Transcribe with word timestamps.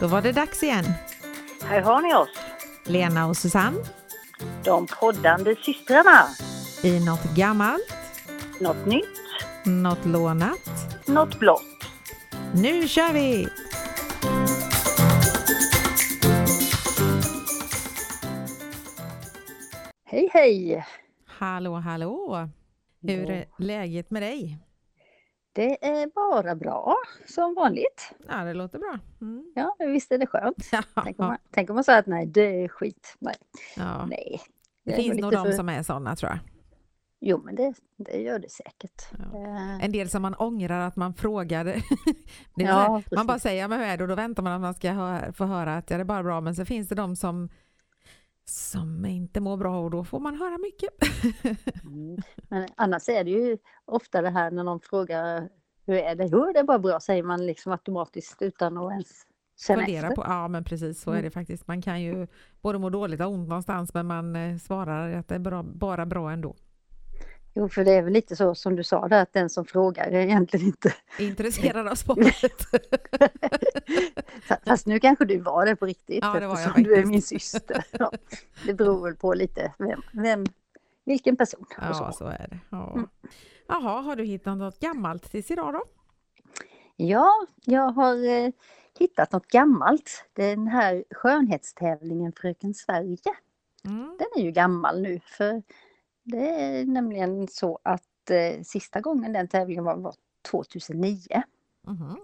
Då 0.00 0.06
var 0.06 0.22
det 0.22 0.32
dags 0.32 0.62
igen. 0.62 0.84
Här 1.64 1.80
har 1.82 2.02
ni 2.02 2.14
oss, 2.14 2.28
Lena 2.84 3.26
och 3.26 3.36
Susanne 3.36 3.78
de 4.64 4.86
poddande 4.86 5.56
systrarna. 5.56 6.26
i 6.82 7.04
något 7.06 7.24
gammalt, 7.36 7.94
Något 8.60 8.86
nytt, 8.86 9.04
något 9.64 10.06
lånat. 10.06 10.70
något 11.06 11.38
blått. 11.38 11.62
Nu 12.54 12.88
kör 12.88 13.12
vi! 13.12 13.48
Hej 20.04 20.30
hej! 20.32 20.86
Hallå, 21.26 21.74
hallå! 21.74 22.48
Hur 23.02 23.30
är 23.30 23.44
läget 23.58 24.10
med 24.10 24.22
dig? 24.22 24.58
Det 25.58 25.86
är 25.86 26.06
bara 26.14 26.54
bra, 26.54 26.96
som 27.26 27.54
vanligt. 27.54 28.12
Ja, 28.28 28.44
det 28.44 28.54
låter 28.54 28.78
bra. 28.78 28.98
Mm. 29.20 29.52
Ja, 29.54 29.76
visst 29.78 30.12
är 30.12 30.18
det 30.18 30.26
skönt. 30.26 30.56
Tänk 30.70 30.86
om 30.96 31.14
Ja, 31.18 31.26
man, 31.28 31.36
tänk 31.50 31.70
om 31.70 31.74
man 31.74 31.84
sa 31.84 31.96
att 31.98 32.06
nej, 32.06 32.26
det 32.26 32.64
är 32.64 32.68
skit. 32.68 33.16
Nej, 33.18 33.34
ja. 33.76 34.06
nej. 34.06 34.40
Det 34.84 34.92
är 34.92 34.96
finns 34.96 35.20
nog 35.20 35.32
de 35.32 35.44
för- 35.44 35.52
som 35.52 35.68
är 35.68 35.82
sådana 35.82 36.16
tror 36.16 36.30
jag. 36.30 36.38
Jo, 37.20 37.40
men 37.44 37.54
det, 37.54 37.74
det 37.96 38.22
gör 38.22 38.38
det 38.38 38.50
säkert. 38.50 39.02
Ja. 39.18 39.38
Eh, 39.38 39.84
En 39.84 39.92
del 39.92 40.08
som 40.10 40.22
man 40.22 40.34
ångrar 40.34 40.80
att 40.80 40.96
man 40.96 41.14
frågade. 41.14 41.72
Det 42.56 42.62
Ja, 42.64 43.02
man 43.16 43.26
bara 43.26 43.38
säger 43.38 43.60
"Ja, 43.62 43.68
men 43.68 43.78
hur 43.80 43.86
är 43.86 43.96
det 43.96 44.02
och 44.04 44.08
då 44.08 44.14
väntar 44.14 44.42
man 44.42 44.52
att 44.52 44.60
man 44.60 44.74
ska 44.74 44.90
hö- 44.90 45.32
få 45.32 45.44
höra 45.44 45.76
att 45.76 45.90
ja, 45.90 45.96
det 45.96 46.02
är 46.02 46.04
bara 46.04 46.22
bra 46.22 46.40
men 46.40 46.54
så 46.54 46.64
finns 46.64 46.88
det 46.88 46.94
de 46.94 47.16
som 47.16 47.48
som 48.48 49.04
inte 49.06 49.40
mår 49.40 49.56
bra 49.56 49.80
och 49.80 49.90
då 49.90 50.04
får 50.04 50.20
man 50.20 50.34
höra 50.34 50.58
mycket. 50.58 50.90
Mm. 51.84 52.16
Men 52.48 52.68
annars 52.76 53.08
är 53.08 53.24
det 53.24 53.30
ju 53.30 53.58
ofta 53.84 54.22
det 54.22 54.30
här 54.30 54.50
när 54.50 54.64
någon 54.64 54.80
frågar 54.80 55.48
hur 55.86 55.94
är 55.96 56.14
det? 56.14 56.24
Jo, 56.32 56.50
det 56.52 56.58
är 56.58 56.64
bara 56.64 56.78
bra, 56.78 57.00
säger 57.00 57.22
man 57.22 57.46
liksom 57.46 57.72
automatiskt 57.72 58.42
utan 58.42 58.76
att 58.78 58.90
ens 58.92 59.08
känna 59.66 59.82
Fundera 59.84 60.06
efter. 60.08 60.16
på, 60.16 60.22
ja 60.26 60.48
men 60.48 60.64
precis 60.64 61.02
så 61.02 61.10
är 61.10 61.14
Mm. 61.14 61.24
det 61.24 61.30
faktiskt. 61.30 61.66
Man 61.66 61.82
kan 61.82 62.02
ju 62.02 62.26
både 62.60 62.78
må 62.78 62.90
dåligt 62.90 63.20
och 63.20 63.26
ont 63.32 63.48
någonstans 63.48 63.94
men 63.94 64.06
man 64.06 64.36
eh, 64.36 64.56
svarar 64.58 65.12
att 65.12 65.28
det 65.28 65.34
är 65.34 65.38
bra, 65.38 65.62
bara 65.62 66.06
bra 66.06 66.30
ändå. 66.32 66.56
Jo, 67.58 67.68
för 67.68 67.84
det 67.84 67.92
är 67.92 68.02
väl 68.02 68.12
lite 68.12 68.36
så 68.36 68.54
som 68.54 68.76
du 68.76 68.84
sa 68.84 69.08
där, 69.08 69.22
att 69.22 69.32
den 69.32 69.50
som 69.50 69.64
frågar 69.64 70.06
är 70.06 70.20
egentligen 70.20 70.66
inte... 70.66 70.94
Intresserad 71.18 71.88
av 71.88 71.94
svaret. 71.94 72.52
Fast 74.66 74.86
nu 74.86 75.00
kanske 75.00 75.24
du 75.24 75.38
var 75.38 75.66
det 75.66 75.76
på 75.76 75.86
riktigt, 75.86 76.24
Ja, 76.24 76.40
det 76.40 76.46
var 76.46 76.58
jag 76.58 76.66
eftersom 76.66 76.82
du 76.82 76.94
är 76.94 77.04
min 77.04 77.22
syster. 77.22 77.84
Ja, 77.90 78.12
det 78.66 78.74
beror 78.74 79.04
väl 79.04 79.16
på 79.16 79.34
lite 79.34 79.72
vem, 79.78 80.02
vem 80.12 80.46
vilken 81.04 81.36
person. 81.36 81.66
ja 81.80 81.94
så. 81.94 82.12
så 82.12 82.26
är 82.26 82.48
det. 82.50 82.58
Ja. 82.70 82.92
Mm. 82.92 83.08
Jaha, 83.68 84.00
har 84.00 84.16
du 84.16 84.24
hittat 84.24 84.58
något 84.58 84.80
gammalt 84.80 85.30
tills 85.30 85.50
idag 85.50 85.72
då? 85.72 85.82
Ja, 86.96 87.46
jag 87.64 87.92
har 87.92 88.28
eh, 88.28 88.50
hittat 88.98 89.32
något 89.32 89.46
gammalt. 89.46 90.24
Den 90.32 90.66
här 90.66 91.04
skönhetstävlingen 91.10 92.32
Fröken 92.32 92.74
Sverige. 92.74 93.34
Mm. 93.84 94.16
Den 94.18 94.28
är 94.36 94.42
ju 94.42 94.50
gammal 94.50 95.02
nu 95.02 95.20
för 95.24 95.62
det 96.28 96.48
är 96.50 96.86
nämligen 96.86 97.48
så 97.48 97.78
att 97.82 98.30
eh, 98.30 98.62
sista 98.62 99.00
gången 99.00 99.32
den 99.32 99.48
tävlingen 99.48 99.84
var, 99.84 99.96
var 99.96 100.14
2009. 100.50 101.42
Mhm. 101.86 102.16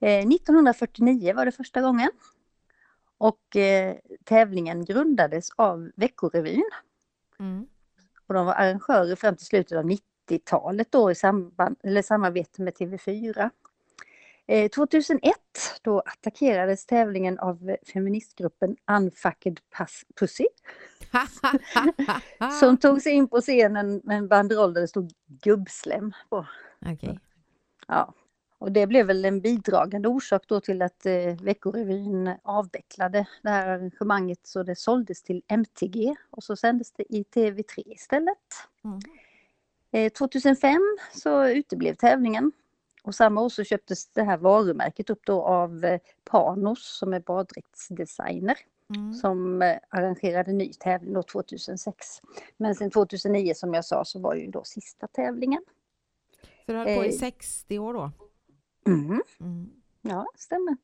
Eh, 0.00 0.28
1949 0.28 1.34
var 1.34 1.44
det 1.44 1.52
första 1.52 1.80
gången. 1.80 2.10
Och 3.18 3.56
eh, 3.56 3.96
tävlingen 4.24 4.84
grundades 4.84 5.50
av 5.56 5.90
Veckorevyn. 5.96 6.70
Mm. 7.38 7.66
Och 8.26 8.34
de 8.34 8.46
var 8.46 8.54
arrangörer 8.54 9.16
fram 9.16 9.36
till 9.36 9.46
slutet 9.46 9.78
av 9.78 9.84
90-talet 9.84 10.92
då 10.92 11.10
i 11.10 11.14
samband, 11.14 11.76
eller 11.82 12.02
samarbete 12.02 12.62
med 12.62 12.74
TV4. 12.74 13.50
Eh, 14.48 14.68
2001 14.68 15.34
då 15.82 16.00
attackerades 16.00 16.86
tävlingen 16.86 17.38
av 17.38 17.76
feministgruppen 17.92 18.76
Unfucked 18.90 19.60
Pussy 20.18 20.46
som 22.60 22.76
tog 22.76 23.02
sig 23.02 23.12
in 23.12 23.28
på 23.28 23.40
scenen 23.40 24.00
med 24.04 24.16
en 24.16 24.28
banderoll 24.28 24.74
där 24.74 24.80
det 24.80 24.88
stod 24.88 25.10
gubbslem 25.26 26.12
på. 26.28 26.46
Okej. 26.86 27.20
Ja. 27.88 28.14
Och 28.58 28.72
det 28.72 28.86
blev 28.86 29.06
väl 29.06 29.24
en 29.24 29.40
bidragande 29.40 30.08
orsak 30.08 30.42
då 30.48 30.60
till 30.60 30.82
att 30.82 31.06
eh, 31.06 31.42
Veckorevyn 31.42 32.34
avvecklade 32.42 33.26
det 33.42 33.50
här 33.50 33.68
arrangemanget 33.68 34.40
så 34.42 34.62
det 34.62 34.76
såldes 34.76 35.22
till 35.22 35.42
MTG 35.48 36.16
och 36.30 36.44
så 36.44 36.56
sändes 36.56 36.92
det 36.92 37.14
i 37.14 37.22
TV3 37.22 37.82
istället. 37.86 38.38
Mm. 38.84 39.00
Eh, 39.90 40.12
2005 40.12 40.80
så 41.12 41.48
uteblev 41.48 41.94
tävlingen 41.94 42.52
och 43.06 43.14
samma 43.14 43.40
år 43.40 43.48
så 43.48 43.64
köptes 43.64 44.06
det 44.08 44.22
här 44.22 44.36
varumärket 44.36 45.10
upp 45.10 45.20
då 45.26 45.42
av 45.42 45.84
eh, 45.84 46.00
Panos 46.24 46.98
som 46.98 47.12
är 47.14 47.20
baddräktsdesigner 47.20 48.56
Mm. 48.94 49.14
som 49.14 49.62
eh, 49.62 49.76
arrangerade 49.88 50.52
ny 50.52 50.72
tävling 50.72 51.12
då 51.14 51.22
2006. 51.22 52.06
Men 52.56 52.74
sen 52.74 52.90
2009 52.90 53.54
som 53.54 53.74
jag 53.74 53.84
sa 53.84 54.04
så 54.04 54.18
var 54.20 54.34
ju 54.34 54.46
då 54.46 54.64
sista 54.64 55.06
tävlingen. 55.06 55.62
Så 56.66 56.72
du 56.72 56.78
höll 56.78 56.84
på 56.84 57.04
i 57.04 57.08
Eh. 57.08 57.12
60 57.12 57.78
år 57.78 57.94
då? 57.94 58.10
Mm. 58.86 59.22
Mm. 59.40 59.70
Ja, 60.02 60.26
stämmer. 60.36 60.76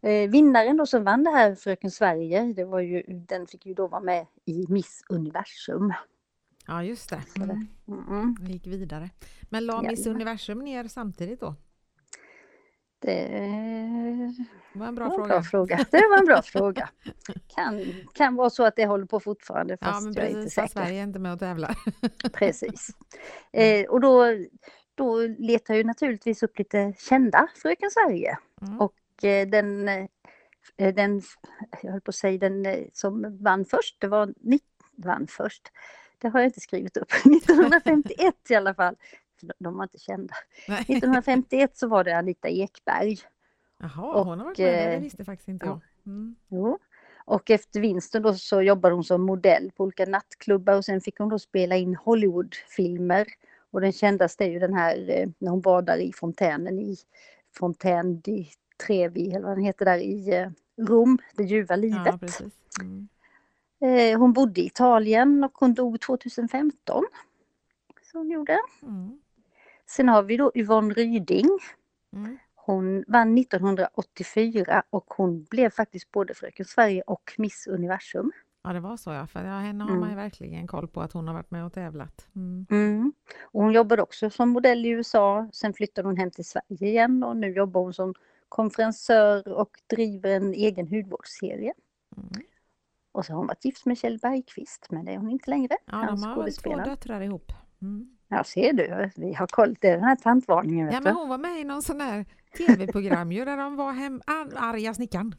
Eh, 0.00 0.30
vinnaren 0.30 0.76
då 0.76 0.86
som 0.86 1.04
vann 1.04 1.24
det 1.24 1.30
här 1.30 1.54
Fröken 1.54 1.90
Sverige, 1.90 2.52
det 2.56 2.64
var 2.64 2.80
ju, 2.80 3.02
den 3.02 3.46
fick 3.46 3.66
ju 3.66 3.74
då 3.74 3.86
vara 3.86 4.00
med 4.02 4.26
i 4.44 4.66
Miss 4.68 5.02
Universum. 5.08 5.92
Ja, 6.66 6.84
just 6.84 7.10
det. 7.10 7.20
Mm. 7.36 7.68
Mm. 7.88 8.36
Det 8.40 8.52
gick 8.52 8.66
vidare. 8.66 9.10
Men 9.48 9.66
la 9.66 9.82
Miss 9.82 9.98
Jajamän. 9.98 10.16
Universum 10.16 10.58
ner 10.58 10.88
samtidigt 10.88 11.40
då? 11.40 11.54
Det 13.00 13.28
Det 14.72 14.78
var 14.78 14.86
en 14.86 14.94
bra 14.94 15.08
var 15.08 15.12
en 15.12 15.16
fråga. 15.16 15.28
bra 15.28 15.42
fråga. 15.42 15.86
Det 15.90 16.08
var 16.10 16.18
en 16.18 16.24
bra 16.24 16.42
fråga. 16.42 16.88
Kan, 17.54 17.84
kan 18.14 18.36
vara 18.36 18.50
så 18.50 18.64
att 18.64 18.76
det 18.76 18.86
håller 18.86 19.06
på 19.06 19.20
fortfarande 19.20 19.76
Ja, 19.80 19.86
fast 19.86 20.04
men 20.04 20.14
jag 20.14 20.24
är 20.24 20.38
inte 20.38 20.50
säker. 20.50 20.68
Sverige 20.68 20.98
är 20.98 21.02
inte 21.02 21.18
med 21.18 21.32
och 21.32 21.38
tävlar. 21.38 21.76
Precis. 22.32 22.88
Eh, 23.52 23.86
och 23.86 24.00
då, 24.00 24.24
då 24.94 25.20
letar 25.38 25.74
jag 25.74 25.86
naturligtvis 25.86 26.42
upp 26.42 26.58
lite 26.58 26.94
kända 26.98 27.48
Fröken 27.62 27.90
Sverige. 27.90 28.38
Mm. 28.62 28.80
Och 28.80 29.24
eh, 29.24 29.48
den, 29.48 29.88
eh, 29.88 30.94
den, 30.94 31.22
jag 31.82 31.90
höll 31.90 32.00
på 32.00 32.08
att 32.08 32.14
säga 32.14 32.38
den 32.38 32.66
eh, 32.66 32.86
som 32.92 33.38
vann 33.42 33.64
först, 33.64 33.96
det 34.00 34.08
var, 34.08 34.34
vann 34.96 35.26
först, 35.26 35.72
det 36.18 36.28
har 36.28 36.40
jag 36.40 36.48
inte 36.48 36.60
skrivit 36.60 36.96
upp, 36.96 37.12
1951 37.24 38.34
i 38.48 38.54
alla 38.54 38.74
fall. 38.74 38.96
De 39.58 39.76
var 39.76 39.82
inte 39.82 39.98
kända. 39.98 40.34
Nej. 40.68 40.78
1951 40.88 41.76
så 41.76 41.88
var 41.88 42.04
det 42.04 42.12
Anita 42.18 42.48
Ekberg. 42.48 43.18
Jaha, 43.78 44.22
hon 44.24 44.38
har 44.38 44.44
varit 44.46 44.58
Och, 44.58 44.64
med. 44.64 44.88
Det 44.88 44.94
eh, 44.94 45.00
visste 45.00 45.24
faktiskt 45.24 45.48
inte 45.48 45.66
ja. 45.66 45.80
jag. 46.04 46.12
Mm. 46.12 46.36
Jo. 46.48 46.78
Och 47.24 47.50
efter 47.50 47.80
vinsten 47.80 48.22
då 48.22 48.34
så 48.34 48.62
jobbade 48.62 48.94
hon 48.94 49.04
som 49.04 49.22
modell 49.22 49.70
på 49.76 49.84
olika 49.84 50.06
nattklubbar 50.06 50.76
och 50.76 50.84
sen 50.84 51.00
fick 51.00 51.18
hon 51.18 51.28
då 51.28 51.38
spela 51.38 51.76
in 51.76 51.96
Hollywoodfilmer. 51.96 53.26
Och 53.70 53.80
den 53.80 53.92
kändaste 53.92 54.44
är 54.44 54.48
ju 54.48 54.58
den 54.58 54.74
här 54.74 55.10
eh, 55.10 55.28
när 55.38 55.50
hon 55.50 55.60
badar 55.60 55.98
i 55.98 56.12
fontänen 56.12 56.78
i 56.78 56.96
Fontaine 57.58 58.20
di 58.20 58.48
Trevi 58.86 59.30
eller 59.30 59.46
vad 59.46 59.56
den 59.56 59.64
heter 59.64 59.84
där 59.84 59.98
i 59.98 60.34
eh, 60.34 60.50
Rom, 60.86 61.18
det 61.36 61.44
ljuva 61.44 61.74
Ja, 61.74 61.80
livet. 61.80 62.20
precis. 62.20 62.52
Mm. 62.80 63.08
Hon 64.18 64.32
bodde 64.32 64.60
i 64.60 64.66
Italien 64.66 65.44
och 65.44 65.52
hon 65.54 65.74
dog 65.74 66.00
2015. 66.00 67.04
Så 68.12 68.18
hon 68.18 68.30
gjorde. 68.30 68.58
Mm. 68.82 69.20
Sen 69.96 70.08
har 70.08 70.22
vi 70.22 70.36
då 70.36 70.52
Yvonne 70.54 70.94
Ryding. 70.94 71.48
Mm. 72.16 72.38
Hon 72.54 73.04
vann 73.08 73.38
1984 73.38 74.82
och 74.90 75.14
hon 75.16 75.44
blev 75.44 75.70
faktiskt 75.70 76.10
både 76.10 76.34
Fröken 76.34 76.66
Sverige 76.66 77.02
och 77.06 77.32
Miss 77.38 77.66
Universum. 77.66 78.32
Ja, 78.62 78.72
det 78.72 78.80
var 78.80 78.96
så 78.96 79.10
ja. 79.10 79.26
För 79.26 79.44
ja, 79.44 79.58
henne 79.58 79.84
har 79.84 79.90
Mm. 79.90 80.00
man 80.00 80.10
ju 80.10 80.16
verkligen 80.16 80.66
koll 80.66 80.88
på 80.88 81.00
att 81.00 81.12
hon 81.12 81.26
har 81.28 81.34
varit 81.34 81.50
med 81.50 81.64
och 81.64 81.72
tävlat. 81.72 82.28
Mm. 82.36 82.66
Mm. 82.70 83.12
Och 83.42 83.62
hon 83.62 83.72
jobbade 83.72 84.02
också 84.02 84.30
som 84.30 84.48
modell 84.48 84.86
i 84.86 84.88
USA. 84.88 85.48
Sen 85.52 85.74
flyttade 85.74 86.08
hon 86.08 86.16
hem 86.16 86.30
till 86.30 86.44
Sverige 86.44 86.88
igen 86.88 87.24
och 87.24 87.36
nu 87.36 87.52
jobbar 87.52 87.80
hon 87.80 87.94
som 87.94 88.14
konferensör 88.48 89.48
och 89.52 89.70
driver 89.86 90.30
en 90.30 90.54
egen 90.54 90.86
hudvårdsserie. 90.88 91.74
Mm. 92.16 92.28
Och 93.12 93.26
så 93.26 93.32
har 93.32 93.38
hon 93.38 93.46
varit 93.46 93.64
gift 93.64 93.86
med 93.86 93.98
Kjell 93.98 94.18
Bergqvist, 94.18 94.86
men 94.90 95.04
det 95.04 95.12
är 95.12 95.18
hon 95.18 95.30
inte 95.30 95.50
längre. 95.50 95.76
Ja, 95.84 96.06
de 96.06 96.22
har 96.22 96.50
två 96.62 96.76
döttrar 96.76 97.20
ihop. 97.20 97.52
Mm. 97.82 98.16
Ja, 98.32 98.44
ser 98.44 98.72
du, 98.72 99.10
vi 99.16 99.34
har 99.34 99.46
koll. 99.46 99.76
Det 99.80 99.88
är 99.88 99.92
den 99.92 100.04
här 100.04 100.16
tantvarningen. 100.16 100.86
Vet 100.86 100.94
Ja, 100.94 101.00
men 101.00 101.14
hon 101.14 101.28
var 101.28 101.38
med 101.38 101.60
i 101.60 101.64
någon 101.64 101.82
sån 101.82 101.98
där 101.98 102.24
tv-program 102.58 103.32
ju 103.32 103.44
där 103.44 103.56
de 103.56 103.76
var 103.76 103.92
hem, 103.92 104.22
ar- 104.26 104.54
arga 104.56 104.94
snickaren. 104.94 105.34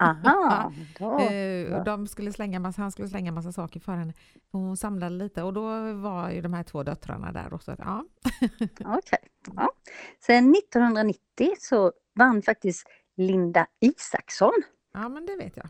Aha, 0.00 0.72
då. 0.98 1.18
Eh, 1.18 1.84
de 1.84 2.06
skulle 2.06 2.32
slänga 2.32 2.60
massa, 2.60 2.82
han 2.82 2.92
skulle 2.92 3.08
slänga 3.08 3.32
massa 3.32 3.52
saker 3.52 3.80
för 3.80 3.92
henne. 3.92 4.12
Hon 4.52 4.76
samlade 4.76 5.14
lite 5.16 5.42
och 5.42 5.52
då 5.52 5.92
var 5.92 6.30
ju 6.30 6.40
de 6.40 6.52
här 6.54 6.62
två 6.62 6.82
döttrarna 6.82 7.32
där. 7.32 7.54
Och 7.54 7.62
så, 7.62 7.70
att, 7.72 7.78
ja. 7.78 8.04
Okej. 8.84 9.18
Ja. 9.56 9.70
Sen 10.26 10.54
1990 10.54 11.18
så 11.58 11.92
vann 12.14 12.42
faktiskt 12.42 12.86
Linda 13.16 13.66
Isaksson. 13.80 14.52
ja, 14.94 15.08
men 15.08 15.26
det 15.26 15.36
vet 15.36 15.56
jag. 15.56 15.68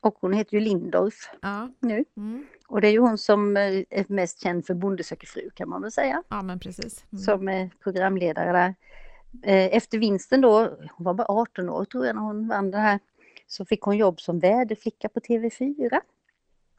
Och 0.00 0.16
hon 0.20 0.32
heter 0.32 0.54
ju 0.54 0.60
Lindorff 0.60 1.30
Ja, 1.42 1.68
nu. 1.80 2.04
mm. 2.16 2.46
Och 2.68 2.80
det 2.80 2.88
är 2.88 2.92
ju 2.92 2.98
hon 2.98 3.18
som 3.18 3.56
eh, 3.56 3.62
är 3.90 4.12
mest 4.12 4.42
känd 4.42 4.66
för 4.66 4.74
Bonde 4.74 5.04
söker 5.04 5.26
fru 5.26 5.50
kan 5.54 5.68
man 5.68 5.82
väl 5.82 5.92
säga. 5.92 6.22
ja 6.28 6.42
men 6.42 6.58
precis. 6.58 7.04
Mm. 7.12 7.22
Som 7.24 7.48
är 7.48 7.70
programledare 7.82 8.52
där. 8.52 8.74
eh, 9.42 9.76
efter 9.76 9.98
vinsten 9.98 10.40
då, 10.40 10.58
hon 10.96 11.04
var 11.04 11.14
bara 11.14 11.26
18 11.28 11.68
år 11.68 11.84
tror 11.84 12.06
jag 12.06 12.14
när 12.16 12.22
hon 12.22 12.48
vann 12.48 12.70
det 12.70 12.78
här, 12.78 12.98
så 13.46 13.64
fick 13.64 13.80
hon 13.82 13.96
jobb 13.96 14.20
som 14.20 14.38
väderflicka 14.38 15.08
på 15.08 15.20
TV4. 15.20 16.00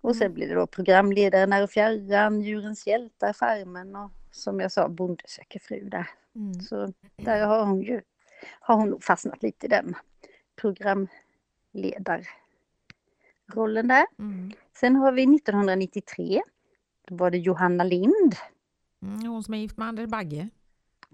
Och 0.02 0.16
sen 0.16 0.26
Mm. 0.26 0.34
blev 0.36 0.50
det 0.50 0.56
då 0.56 0.68
programledare 0.68 1.46
När 1.46 1.64
och 1.64 1.70
fjärran, 1.72 2.42
Djurens 2.42 2.88
hjältar, 2.88 3.34
Farmen 3.34 3.96
och 3.96 4.12
som 4.32 4.60
jag 4.60 4.72
sa 4.72 4.90
Bonde 4.90 5.24
söker 5.28 5.60
fru 5.60 5.90
där. 5.90 6.10
Mm. 6.36 6.54
Så 6.62 6.94
där 7.16 7.46
har 7.46 7.66
hon 7.66 7.82
ju 7.82 8.02
har 8.60 8.76
hon 8.76 9.02
fastnat 9.02 9.44
lite 9.44 9.66
i 9.66 9.70
den 9.70 9.96
programledarrollen 13.52 13.88
där. 13.88 14.06
Mm. 14.20 14.52
Sen 14.78 14.96
har 14.96 15.12
vi 15.12 15.24
1993. 15.36 16.42
Då 17.08 17.16
var 17.16 17.32
det 17.32 17.38
Johanna 17.38 17.84
Lind. 17.84 18.36
Mm, 19.04 19.26
hon 19.26 19.44
som 19.44 19.54
är 19.54 19.58
gift 19.58 19.78
med 19.78 19.88
Anders 19.88 20.10
Bagge. 20.10 20.50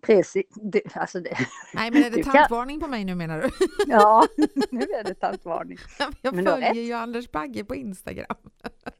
Precis, 0.01 0.45
det, 0.55 0.81
alltså 0.95 1.19
det, 1.19 1.37
Nej 1.73 1.91
men 1.91 2.03
är 2.03 2.09
det 2.09 2.15
Du 2.15 2.23
kan- 2.23 2.33
tantvarning 2.33 2.79
på 2.79 2.87
mig 2.87 3.05
nu 3.05 3.15
menar 3.15 3.41
du? 3.41 3.49
ja, 3.87 4.27
nu 4.71 4.81
är 4.81 5.03
det 5.03 5.13
tantvarning. 5.13 5.77
Jag 6.21 6.35
Men 6.35 6.45
du 6.45 6.51
följer 6.51 6.73
ju 6.73 6.93
Anders 6.93 7.31
Bagge 7.31 7.63
på 7.63 7.75
Instagram. 7.75 8.35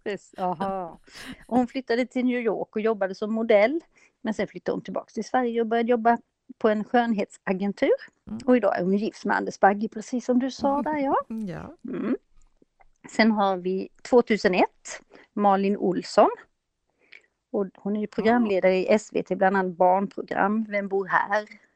Precis, 0.03 0.33
Aha. 0.39 0.99
Och 1.47 1.57
hon 1.57 1.67
flyttade 1.67 2.05
till 2.05 2.25
New 2.25 2.39
York 2.39 2.75
och 2.75 2.81
jobbade 2.81 3.15
som 3.15 3.33
modell. 3.33 3.79
Men 4.21 4.33
sen 4.33 4.47
flyttade 4.47 4.75
hon 4.75 4.81
tillbaka 4.83 5.09
till 5.13 5.23
Sverige 5.23 5.61
och 5.61 5.67
började 5.67 5.89
jobba 5.89 6.17
på 6.57 6.69
en 6.69 6.83
skönhetsagentur. 6.83 7.89
Mm. 8.27 8.39
Och 8.45 8.57
idag 8.57 8.77
är 8.79 8.83
hon 8.83 8.97
gift 8.97 9.25
med 9.25 9.37
Anders 9.37 9.59
Bagge, 9.59 9.89
precis 9.89 10.25
som 10.25 10.39
du 10.39 10.51
sa 10.51 10.81
där 10.81 10.97
Ja. 10.97 11.15
Mm. 11.89 12.15
Sen 13.09 13.31
har 13.31 13.57
vi 13.57 13.89
2001, 14.09 14.65
Malin 15.33 15.77
Olsson. 15.77 16.29
Och 17.51 17.67
hon 17.75 17.95
är 17.95 18.01
ju 18.01 18.07
programledare 18.07 18.77
i 18.77 18.99
SVT, 18.99 19.27
bland 19.37 19.57
annat 19.57 19.77
barnprogram, 19.77 20.65
Vem 20.69 20.87
bor 20.87 21.05
här? 21.07 21.29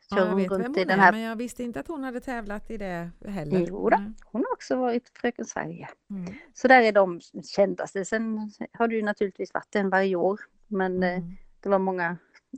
Ja, 0.09 0.17
Kör 0.17 0.23
jag 0.23 0.25
hon 0.31 0.37
vet 0.37 0.51
vem 0.51 0.61
runt 0.63 0.77
i 0.77 0.79
hon 0.79 0.87
den 0.87 0.99
är 0.99 1.03
här. 1.03 1.11
men 1.11 1.21
jag 1.21 1.35
visste 1.35 1.63
inte 1.63 1.79
att 1.79 1.87
hon 1.87 2.03
hade 2.03 2.19
tävlat 2.19 2.71
i 2.71 2.77
det 2.77 3.09
heller. 3.27 3.65
Jo 3.69 3.89
då. 3.89 3.97
Nej. 3.97 4.11
Hon 4.25 4.41
har 4.47 4.53
också 4.53 4.75
varit 4.75 5.11
Fröken 5.15 5.45
Sverige. 5.45 5.89
Mm. 6.09 6.33
Så 6.53 6.67
där 6.67 6.81
är 6.81 6.91
de 6.91 7.19
kändaste. 7.55 8.05
Sen 8.05 8.51
har 8.73 8.89
ju 8.89 9.01
naturligtvis 9.03 9.53
varit 9.53 9.75
en 9.75 9.89
varje 9.89 10.15
år. 10.15 10.39
Men 10.67 11.03
eh, 11.03 11.17
Mm. 11.17 11.35
det 11.59 11.69
var 11.69 11.79
många, 11.79 12.17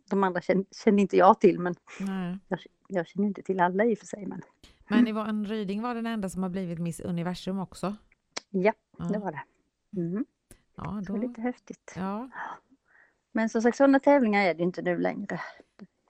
de 0.09 0.23
andra 0.23 0.41
kände, 0.41 0.65
kände 0.83 1.01
inte 1.01 1.17
jag 1.17 1.39
till. 1.39 1.59
Men 1.59 1.75
Nej. 1.99 2.37
jag, 2.47 2.59
jag 2.87 3.07
känner 3.07 3.27
inte 3.27 3.41
till 3.41 3.59
alla 3.59 3.85
i 3.85 3.93
och 3.93 3.97
för 3.97 4.05
sig. 4.05 4.25
Men 4.25 4.41
Men 4.87 5.07
Yvonne 5.07 5.47
Ryding 5.49 5.81
var 5.81 5.95
den 5.95 6.05
enda 6.05 6.29
som 6.29 6.43
har 6.43 6.49
blivit 6.49 6.79
Miss 6.79 6.99
Universum 6.99 7.59
också. 7.59 7.95
Ja, 8.53 8.73
Ja, 8.97 9.05
det 9.05 9.19
var 9.19 9.31
det. 9.31 9.44
Mm. 10.01 10.25
ja, 10.75 10.83
Det 10.83 11.05
då, 11.05 11.13
var 11.13 11.19
lite 11.27 11.41
häftigt. 11.41 11.94
ja. 11.95 12.29
Men 13.31 13.50
som 13.50 13.61
sagt 13.61 13.77
sådana 13.77 14.00
tävlingar 14.00 14.41
är 14.41 14.53
det 14.53 14.63
inte 14.63 14.81
nu 14.81 14.97
längre. 14.97 15.39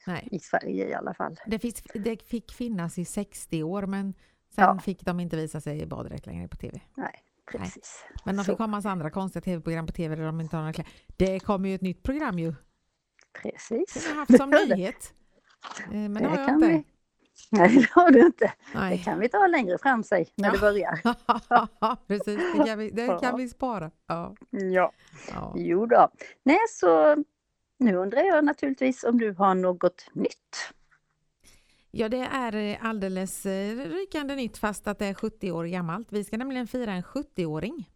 Nej. 0.07 0.27
I 0.31 0.39
Sverige 0.39 0.87
i 0.89 0.93
alla 0.93 1.13
fall. 1.13 1.39
Det, 1.45 1.59
fick, 1.59 1.93
det 1.93 2.23
fick 2.27 2.51
finnas 2.53 2.97
i 2.97 3.05
60 3.05 3.63
år 3.63 3.85
men 3.85 4.13
sen 4.49 4.63
Ja. 4.63 4.79
fick 4.79 5.01
de 5.05 5.19
inte 5.19 5.35
visa 5.35 5.61
sig 5.61 5.81
i 5.81 5.85
baddräkt 5.85 6.25
längre 6.25 6.47
på 6.47 6.57
TV. 6.57 6.81
Nej, 6.95 7.23
precis. 7.51 8.05
Men 8.25 8.35
de 8.35 8.45
fick 8.45 8.57
ha 8.57 8.67
massa 8.67 8.89
andra 8.91 9.09
konstiga 9.09 9.41
TV-program 9.41 9.85
på 9.87 9.93
TV 9.93 10.15
där 10.15 10.23
de 10.23 10.41
inte 10.41 10.55
har 10.55 10.61
några 10.61 10.73
kläder. 10.73 10.91
Det 11.17 11.39
kommer 11.39 11.69
ju 11.69 11.75
ett 11.75 11.81
nytt 11.81 12.03
program 12.03 12.39
ju. 12.39 12.53
Precis. 13.41 14.05
Jag 14.07 14.15
har 14.15 14.19
haft 14.19 14.37
som 14.37 14.49
Det 14.51 14.65
det. 14.65 14.75
nyhet. 14.75 15.13
Eh, 15.85 15.91
Men 15.91 16.13
det 16.13 16.19
Det 16.19 16.27
har 16.27 16.37
jag 16.37 16.45
kan 16.47 16.55
inte. 16.55 16.67
vi- 16.67 16.83
Nej, 17.51 17.75
det 17.75 17.89
har 17.91 18.11
du 18.11 18.25
inte. 18.25 18.45
Det 18.73 18.79
Nej. 18.79 19.03
kan 19.03 19.19
vi 19.19 19.29
ta 19.29 19.47
längre 19.47 19.77
fram 19.77 20.03
sig 20.03 20.27
när 20.35 20.47
Ja. 20.47 20.53
det 20.53 20.59
börjar. 20.59 20.99
Precis, 22.07 22.39
det 22.57 22.65
kan 22.65 22.79
vi, 22.79 22.89
det 22.89 23.07
kan 23.07 23.19
Ja. 23.21 23.35
vi 23.35 23.49
spara. 23.49 23.91
Ja. 24.07 24.35
Ja. 24.49 24.91
Ja. 25.33 25.53
Jo 25.55 25.85
då. 25.85 26.07
Nej, 26.43 26.57
så 26.69 27.15
nu 27.79 27.95
undrar 27.95 28.21
jag 28.21 28.45
naturligtvis 28.45 29.03
om 29.03 29.17
du 29.19 29.31
har 29.33 29.55
något 29.55 30.09
nytt. 30.13 30.73
ja, 31.91 32.09
det 32.09 32.17
är 32.31 32.55
eh, 32.55 32.77
alldeles 32.85 33.45
eh, 33.45 33.75
rykande 33.77 34.35
nytt 34.35 34.57
fast 34.57 34.87
att 34.87 34.99
det 34.99 35.05
är 35.05 35.13
70 35.13 35.51
år 35.51 35.65
gammalt. 35.65 36.11
Vi 36.11 36.23
ska 36.23 36.37
nämligen 36.37 36.67
fira 36.67 36.91
en 36.93 37.03
70-åring. 37.03 37.89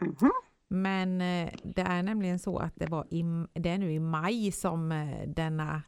Mhm. 0.00 0.30
Men 0.68 1.20
eh, 1.20 1.52
det 1.62 1.82
är 1.82 2.02
nämligen 2.02 2.38
så 2.38 2.58
att 2.58 2.72
det, 2.76 2.86
var 2.86 3.06
i, 3.10 3.22
det 3.52 3.70
är 3.70 3.78
nu 3.78 3.92
i 3.92 4.00
maj 4.00 4.52
som 4.52 4.88
denna, 5.26 5.82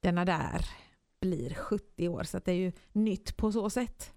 denna 0.00 0.24
där 0.24 0.66
blir 1.24 1.54
70 1.54 2.08
år. 2.08 2.22
Så 2.22 2.38
det 2.38 2.52
är 2.52 2.56
ju 2.56 2.72
nytt 2.92 3.36
på 3.36 3.52
så 3.52 3.70
sätt. 3.70 4.10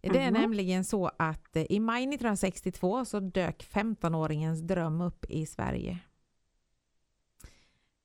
Det 0.00 0.18
är 0.22 0.30
Mhm. 0.30 0.40
nämligen 0.40 0.84
så 0.84 1.10
att 1.18 1.56
eh, 1.56 1.62
i 1.70 1.80
maj 1.80 2.02
1962 2.06 3.04
så 3.04 3.20
dök 3.20 3.64
15-åringens 3.64 4.60
dröm 4.60 5.00
upp 5.00 5.24
i 5.28 5.46
Sverige. 5.46 5.98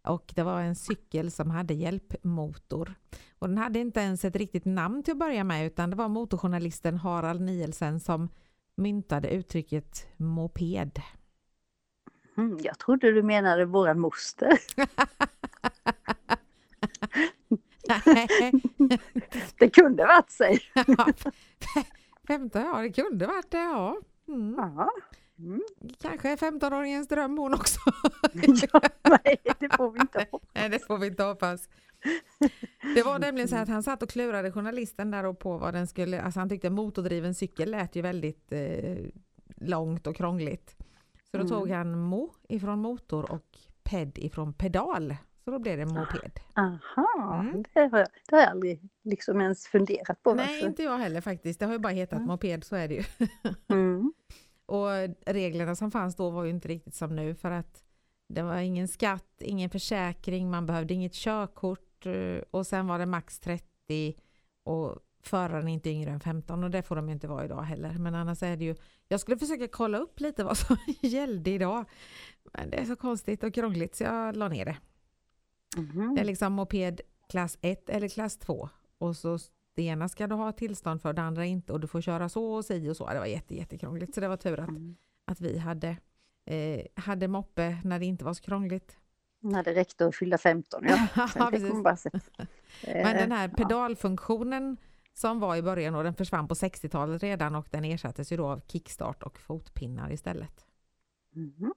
Och 0.08 0.32
det 0.36 0.44
var 0.44 0.62
en 0.62 0.76
cykel 0.76 1.32
som 1.32 1.52
hade 1.52 1.74
hjälpmotor. 1.74 2.94
Och 3.40 3.50
den 3.50 3.58
hade 3.58 3.80
inte 3.80 4.00
ens 4.00 4.26
ett 4.26 4.36
riktigt 4.36 4.66
namn 4.66 5.04
till 5.04 5.12
att 5.12 5.18
börja 5.20 5.44
med 5.44 5.66
utan 5.66 5.90
det 5.90 5.96
var 5.96 6.08
motorjournalisten 6.10 6.98
Harald 6.98 7.42
Nielsen 7.42 8.00
som 8.00 8.30
myntade 8.76 9.30
uttrycket 9.30 10.08
moped. 10.18 11.02
Mm, 12.38 12.58
jag 12.64 12.80
trodde 12.80 13.12
du 13.12 13.24
menade 13.24 13.66
våran 13.66 14.00
moster. 14.00 14.58
Det 19.60 19.70
kunde 19.70 20.06
varit 20.06 20.32
sig. 20.32 20.60
15, 22.28 22.62
ja 22.62 22.82
det 22.82 22.92
kunde 22.92 23.28
varit 23.28 23.52
det 23.52 23.58
ja. 23.58 23.98
Mm. 24.28 24.56
Ja. 24.58 24.90
Mm. 25.40 25.62
Kanske 26.02 26.36
15-åringens 26.36 27.08
dröm 27.08 27.38
hon 27.38 27.54
också. 27.54 27.80
ja, 28.74 28.82
nej, 29.04 29.38
det 29.60 29.76
får 29.78 29.92
vi 29.92 30.00
inte 30.00 30.28
hoppas. 30.32 30.50
Nej 30.56 30.70
det 30.70 30.80
får 30.80 30.98
vi 30.98 31.08
inte 31.08 31.24
hoppas. 31.24 31.70
Det 32.96 33.04
var 33.04 33.20
nämligen 33.20 33.48
så 33.50 33.56
att 33.56 33.70
han 33.70 33.84
satt 33.84 34.04
och 34.04 34.10
klurade 34.10 34.52
journalisten 34.52 35.12
där 35.12 35.26
och 35.26 35.40
på 35.40 35.58
vad 35.58 35.74
den 35.74 35.88
skulle, 35.88 36.22
alltså 36.22 36.40
han 36.40 36.50
tyckte 36.50 36.70
motordriven 36.70 37.36
cykel 37.36 37.72
lät 37.72 37.96
ju 37.96 38.02
väldigt 38.02 38.52
eh, 38.52 38.98
långt 39.58 40.08
och 40.08 40.16
krångligt. 40.16 40.76
Så 41.32 41.38
då 41.38 41.44
Mm. 41.44 41.50
tog 41.50 41.70
han 41.70 42.00
mo 42.00 42.34
ifrån 42.50 42.80
motor 42.80 43.32
och 43.32 43.58
ped 43.84 44.18
ifrån 44.18 44.54
pedal. 44.54 45.16
Så 45.46 45.52
då 45.52 45.60
blev 45.60 45.78
det 45.78 45.86
moped. 45.86 46.40
Aha, 46.56 47.40
Mm. 47.40 47.64
det, 47.74 47.80
har 47.80 48.00
jag, 48.00 48.08
det 48.30 48.36
har 48.36 48.42
jag 48.42 48.50
aldrig 48.52 48.90
liksom 49.04 49.42
ens 49.42 49.68
funderat 49.68 50.24
på. 50.24 50.34
Nej 50.34 50.48
varför. 50.48 50.68
inte 50.68 50.84
jag 50.84 50.98
heller 50.98 51.22
faktiskt, 51.22 51.60
det 51.60 51.66
har 51.66 51.74
ju 51.74 51.80
bara 51.80 51.94
hetat 51.94 52.18
Mm. 52.18 52.28
moped 52.28 52.64
så 52.64 52.76
är 52.76 52.88
det 52.88 52.94
ju. 52.96 53.04
Mm. 53.68 54.14
Och 54.66 54.88
reglerna 55.26 55.76
som 55.76 55.92
fanns 55.92 56.16
då 56.16 56.30
var 56.30 56.44
ju 56.44 56.50
inte 56.50 56.68
riktigt 56.68 56.96
som 56.96 57.16
nu 57.16 57.36
för 57.36 57.52
att 57.52 57.84
det 58.28 58.42
var 58.42 58.58
ingen 58.58 58.88
skatt, 58.88 59.34
ingen 59.40 59.70
försäkring, 59.70 60.52
man 60.52 60.66
behövde 60.66 60.94
inget 60.94 61.14
körkort 61.14 62.06
eh, 62.06 62.42
och 62.52 62.68
sen 62.68 62.88
var 62.88 63.00
det 63.00 63.06
max 63.06 63.40
30 63.40 64.16
och 64.64 65.00
föraren 65.24 65.68
inte 65.68 65.90
yngre 65.90 66.12
än 66.12 66.20
15 66.20 66.64
och 66.64 66.70
det 66.72 66.84
får 66.84 66.96
de 66.96 67.10
inte 67.10 67.28
vara 67.28 67.46
idag 67.46 67.62
heller. 67.62 67.94
Men 67.94 68.16
annars 68.16 68.44
är 68.44 68.58
det 68.58 68.64
ju, 68.66 68.76
jag 69.08 69.20
skulle 69.20 69.38
försöka 69.38 69.68
kolla 69.68 69.98
upp 69.98 70.20
lite 70.20 70.44
vad 70.44 70.58
som 70.58 70.78
gällde 71.02 71.50
idag. 71.52 71.86
Men 72.54 72.70
det 72.70 72.78
är 72.78 72.86
så 72.86 72.96
konstigt 72.96 73.44
och 73.44 73.54
krångligt 73.54 73.96
så 73.96 74.04
jag 74.04 74.36
la 74.38 74.48
ner 74.48 74.66
det. 74.66 74.78
Mhm. 75.78 76.16
Det 76.16 76.22
är 76.22 76.26
liksom 76.26 76.54
moped 76.54 77.02
klass 77.30 77.58
1 77.62 77.90
eller 77.90 78.08
klass 78.08 78.38
2 78.38 78.70
och 78.98 79.16
så 79.16 79.38
det 79.76 79.84
ena 79.84 80.10
ska 80.10 80.28
du 80.28 80.36
ha 80.36 80.52
tillstånd 80.52 81.02
för, 81.02 81.14
det 81.14 81.22
andra 81.22 81.46
inte 81.46 81.74
och 81.74 81.80
du 81.80 81.88
får 81.88 82.02
köra 82.02 82.30
så 82.30 82.54
och 82.54 82.66
si 82.66 82.90
och 82.90 82.98
så. 82.98 83.10
Det 83.10 83.20
var 83.20 83.26
jätte, 83.26 83.56
jättekrångligt 83.56 84.16
så 84.16 84.22
det 84.22 84.28
var 84.28 84.38
tur 84.38 84.60
att 84.60 84.70
Mm. 84.70 84.96
att 85.26 85.42
vi 85.42 85.58
hade, 85.58 85.98
eh, 86.46 86.82
hade 86.96 87.28
moppe 87.28 87.78
när 87.84 88.00
det 88.00 88.06
inte 88.06 88.26
var 88.26 88.34
så 88.34 88.44
krångligt. 88.44 88.98
När 89.42 89.64
det 89.64 89.74
räckte 89.74 90.06
att 90.06 90.16
fylla 90.16 90.38
15, 90.38 90.84
ja. 90.88 91.08
Ja. 91.16 91.52
Men 92.94 93.16
den 93.18 93.32
här 93.32 93.48
Eh, 93.48 93.54
pedalfunktionen 93.54 94.78
som 95.14 95.40
var 95.40 95.56
i 95.56 95.62
början 95.62 95.96
och 95.96 96.04
den 96.04 96.14
försvann 96.14 96.48
på 96.48 96.54
60-talet 96.54 97.24
redan 97.24 97.56
och 97.56 97.68
den 97.72 97.84
ersattes 97.86 98.32
ju 98.32 98.38
då 98.38 98.48
av 98.48 98.62
kickstart 98.68 99.24
och 99.24 99.40
fotpinnar 99.40 100.12
istället. 100.12 100.66
Mhm. 101.36 101.74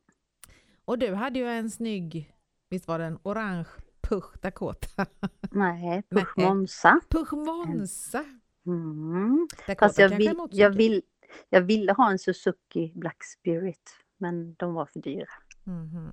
Och 0.84 0.98
du 0.98 1.14
hade 1.14 1.38
ju 1.38 1.46
en 1.46 1.70
snygg, 1.70 2.34
visst 2.70 2.88
var 2.88 2.98
det 2.98 3.04
en 3.04 3.18
orange 3.22 3.66
Puch 4.08 4.40
Dakota? 4.42 5.06
Nej. 5.50 6.02
Puch 6.10 6.36
Monza. 6.36 7.00
Puch 7.08 7.32
Monza! 7.32 8.24
Mm. 8.66 9.48
Dakota 9.66 9.86
Fast 9.86 9.98
jag, 9.98 10.08
vill, 10.08 10.34
jag, 10.50 10.70
vill, 10.70 11.02
jag 11.48 11.60
ville 11.60 11.92
ha 11.92 12.10
en 12.10 12.18
Suzuki 12.18 12.92
Black 12.94 13.24
Spirit, 13.24 13.90
men 14.18 14.54
de 14.54 14.74
var 14.74 14.86
för 14.86 15.00
dyra. 15.00 15.26
Mhm. 15.64 16.12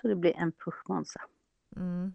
Så 0.00 0.08
det 0.08 0.16
blev 0.16 0.32
en 0.36 0.52
Puch 0.52 0.88
Monza. 0.88 1.20
Mm. 1.76 2.14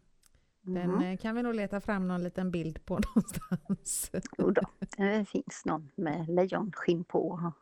Den 0.61 0.91
Mhm. 0.91 1.01
eh, 1.01 1.17
kan 1.17 1.35
vi 1.35 1.43
nog 1.43 1.55
leta 1.55 1.81
fram 1.81 2.07
någon 2.07 2.23
liten 2.23 2.51
bild 2.51 2.85
på 2.85 2.93
någonstans. 3.15 4.11
Jo 4.37 4.51
då, 4.51 4.61
det 4.97 5.25
finns 5.29 5.61
någon 5.65 5.91
med 5.95 6.29
lejonskinn 6.29 7.03
på. 7.03 7.53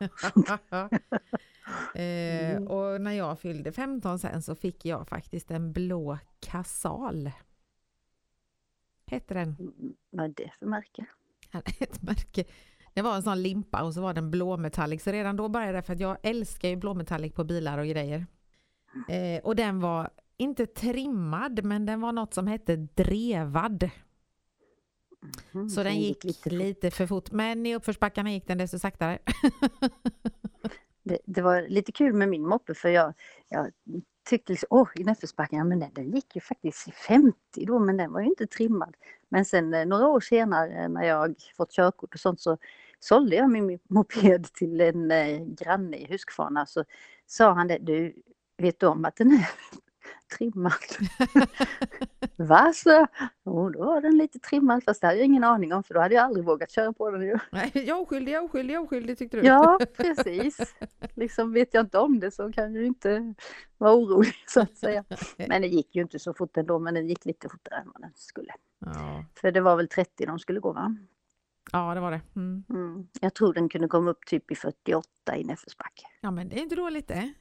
eh, 1.94 2.50
Mm. 2.56 2.66
och 2.68 3.00
när 3.00 3.12
jag 3.12 3.38
fyllde 3.40 3.72
15 3.72 4.18
sen 4.18 4.42
så 4.42 4.54
fick 4.54 4.84
jag 4.84 5.08
faktiskt 5.08 5.50
en 5.50 5.72
blå 5.72 6.18
Casal. 6.40 7.30
Hette 9.10 9.34
den. 9.34 9.56
Mm, 9.58 9.94
Vad 10.10 10.24
är 10.24 10.28
det 10.36 10.50
för 10.58 10.66
märke? 10.66 11.06
Ett 11.80 12.02
märke. 12.02 12.44
Det 12.94 13.02
var 13.02 13.16
en 13.16 13.22
sån 13.22 13.42
limpa 13.42 13.82
och 13.82 13.94
så 13.94 14.00
var 14.02 14.14
den 14.14 14.30
blåmetallic. 14.30 15.02
Så 15.02 15.10
redan 15.12 15.36
då 15.36 15.48
började 15.48 15.72
det 15.72 15.82
för 15.82 15.92
att 15.92 16.00
jag 16.00 16.16
älskar 16.22 16.68
ju 16.68 16.76
blåmetallic 16.76 17.32
på 17.34 17.44
bilar 17.44 17.78
och 17.78 17.86
grejer. 17.86 18.26
Eh, 19.08 19.44
och 19.44 19.56
den 19.56 19.80
var 19.80 20.10
inte 20.36 20.66
trimmad 20.66 21.64
men 21.64 21.86
den 21.86 22.00
var 22.00 22.12
något 22.12 22.34
som 22.34 22.46
hette 22.46 22.76
drevad. 22.76 23.90
Mm, 25.54 25.68
Så 25.68 25.82
den 25.82 26.00
gick 26.00 26.24
lite 26.24 26.50
lite 26.50 26.90
för 26.90 27.06
fort. 27.06 27.30
Men 27.32 27.66
i 27.66 27.74
uppförsbackarna 27.74 28.32
gick 28.32 28.46
den 28.46 28.58
desto 28.58 28.78
saktare. 28.78 29.18
det, 31.02 31.18
det 31.24 31.42
var 31.42 31.68
lite 31.68 31.92
kul 31.92 32.12
med 32.14 32.28
min 32.28 32.46
moppe 32.48 32.74
för 32.74 32.88
jag, 32.88 33.14
jag 33.48 33.72
tyckte 34.28 34.52
liksom, 34.52 34.66
åh, 34.70 34.88
i 34.94 35.04
nedförsbacken, 35.04 35.58
ja, 35.58 35.64
men 35.64 35.78
den, 35.78 35.90
den 35.94 36.10
gick 36.10 36.34
ju 36.34 36.40
faktiskt 36.40 36.88
i 36.88 36.92
50 36.92 37.36
då, 37.54 37.78
men 37.78 37.96
den 37.96 38.12
var 38.12 38.20
ju 38.20 38.26
inte 38.26 38.46
trimmad. 38.46 38.96
Men 39.28 39.44
sen 39.44 39.74
eh, 39.74 39.86
några 39.86 40.08
år 40.08 40.20
senare 40.20 40.82
eh, 40.82 40.88
när 40.88 41.02
jag 41.02 41.34
fått 41.56 41.72
körkort 41.72 42.14
och 42.14 42.20
sånt 42.20 42.40
så 42.40 42.58
sålde 43.00 43.36
jag 43.36 43.50
min 43.50 43.78
moped 43.88 44.52
till 44.52 44.80
en 44.80 45.10
eh, 45.10 45.44
granne 45.44 45.96
i 45.96 46.06
Huskvarna 46.06 46.66
så 46.66 46.84
sa 47.26 47.52
han 47.52 47.68
det, 47.68 47.78
du 47.78 48.14
vet 48.58 48.80
du 48.80 48.86
om 48.86 49.04
att 49.04 49.16
den 49.16 49.32
är 49.32 49.48
trimmad? 50.28 50.72
Va? 52.36 52.72
Så, 52.74 53.06
oh, 53.44 53.70
då 53.70 53.84
var 53.84 54.00
den 54.00 54.18
lite 54.18 54.38
trimmad 54.38 54.84
fast 54.84 55.00
det 55.00 55.06
hade 55.06 55.18
jag 55.18 55.26
ingen 55.26 55.44
aning 55.44 55.72
om 55.72 55.82
för 55.82 55.94
då 55.94 56.00
hade 56.00 56.14
jag 56.14 56.24
aldrig 56.24 56.44
vågat 56.44 56.70
köra 56.70 56.92
på 56.92 57.10
den 57.10 57.22
ju. 57.22 57.38
Nej, 57.52 57.70
jag 57.74 58.00
oskyldig, 58.00 58.32
jag 58.32 58.42
är 58.42 58.44
oskyldig, 58.44 58.74
jag 58.74 58.80
är 58.80 58.84
oskyldig 58.84 59.18
tyckte 59.18 59.36
du. 59.36 59.46
Ja, 59.46 59.78
precis. 59.96 60.74
Liksom 61.14 61.52
vet 61.52 61.74
jag 61.74 61.84
inte 61.84 61.98
om 61.98 62.20
det 62.20 62.30
så 62.30 62.52
kan 62.52 62.74
jag 62.74 62.82
ju 62.82 62.86
inte 62.86 63.34
vara 63.78 63.94
orolig 63.94 64.34
så 64.46 64.60
att 64.60 64.76
säga. 64.76 65.04
Men 65.36 65.62
det 65.62 65.68
gick 65.68 65.96
ju 65.96 66.02
inte 66.02 66.18
så 66.18 66.34
fort 66.34 66.56
ändå, 66.56 66.78
men 66.78 66.94
det 66.94 67.00
gick 67.00 67.24
lite 67.24 67.48
fortare 67.48 67.80
än 67.80 67.90
vad 67.92 68.02
den 68.02 68.12
skulle. 68.14 68.52
Ja, 68.78 69.24
För 69.40 69.52
det 69.52 69.60
var 69.60 69.76
väl 69.76 69.88
30 69.88 70.26
de 70.26 70.38
skulle 70.38 70.60
gå 70.60 70.72
va? 70.72 70.96
ja 71.72 71.94
det 71.94 72.00
var 72.00 72.10
det. 72.10 72.20
Mm. 72.36 72.64
Mm. 72.70 73.08
Jag 73.20 73.34
tror 73.34 73.54
den 73.54 73.68
kunde 73.68 73.88
komma 73.88 74.10
upp 74.10 74.26
typ 74.26 74.50
i 74.50 74.54
48 74.54 75.36
i 75.36 75.44
nedförsbacke. 75.44 76.06
Ja, 76.20 76.30
men 76.30 76.48
det 76.48 76.58
är 76.58 76.62
inte 76.62 76.76
dåligt 76.76 77.08
det. 77.08 77.32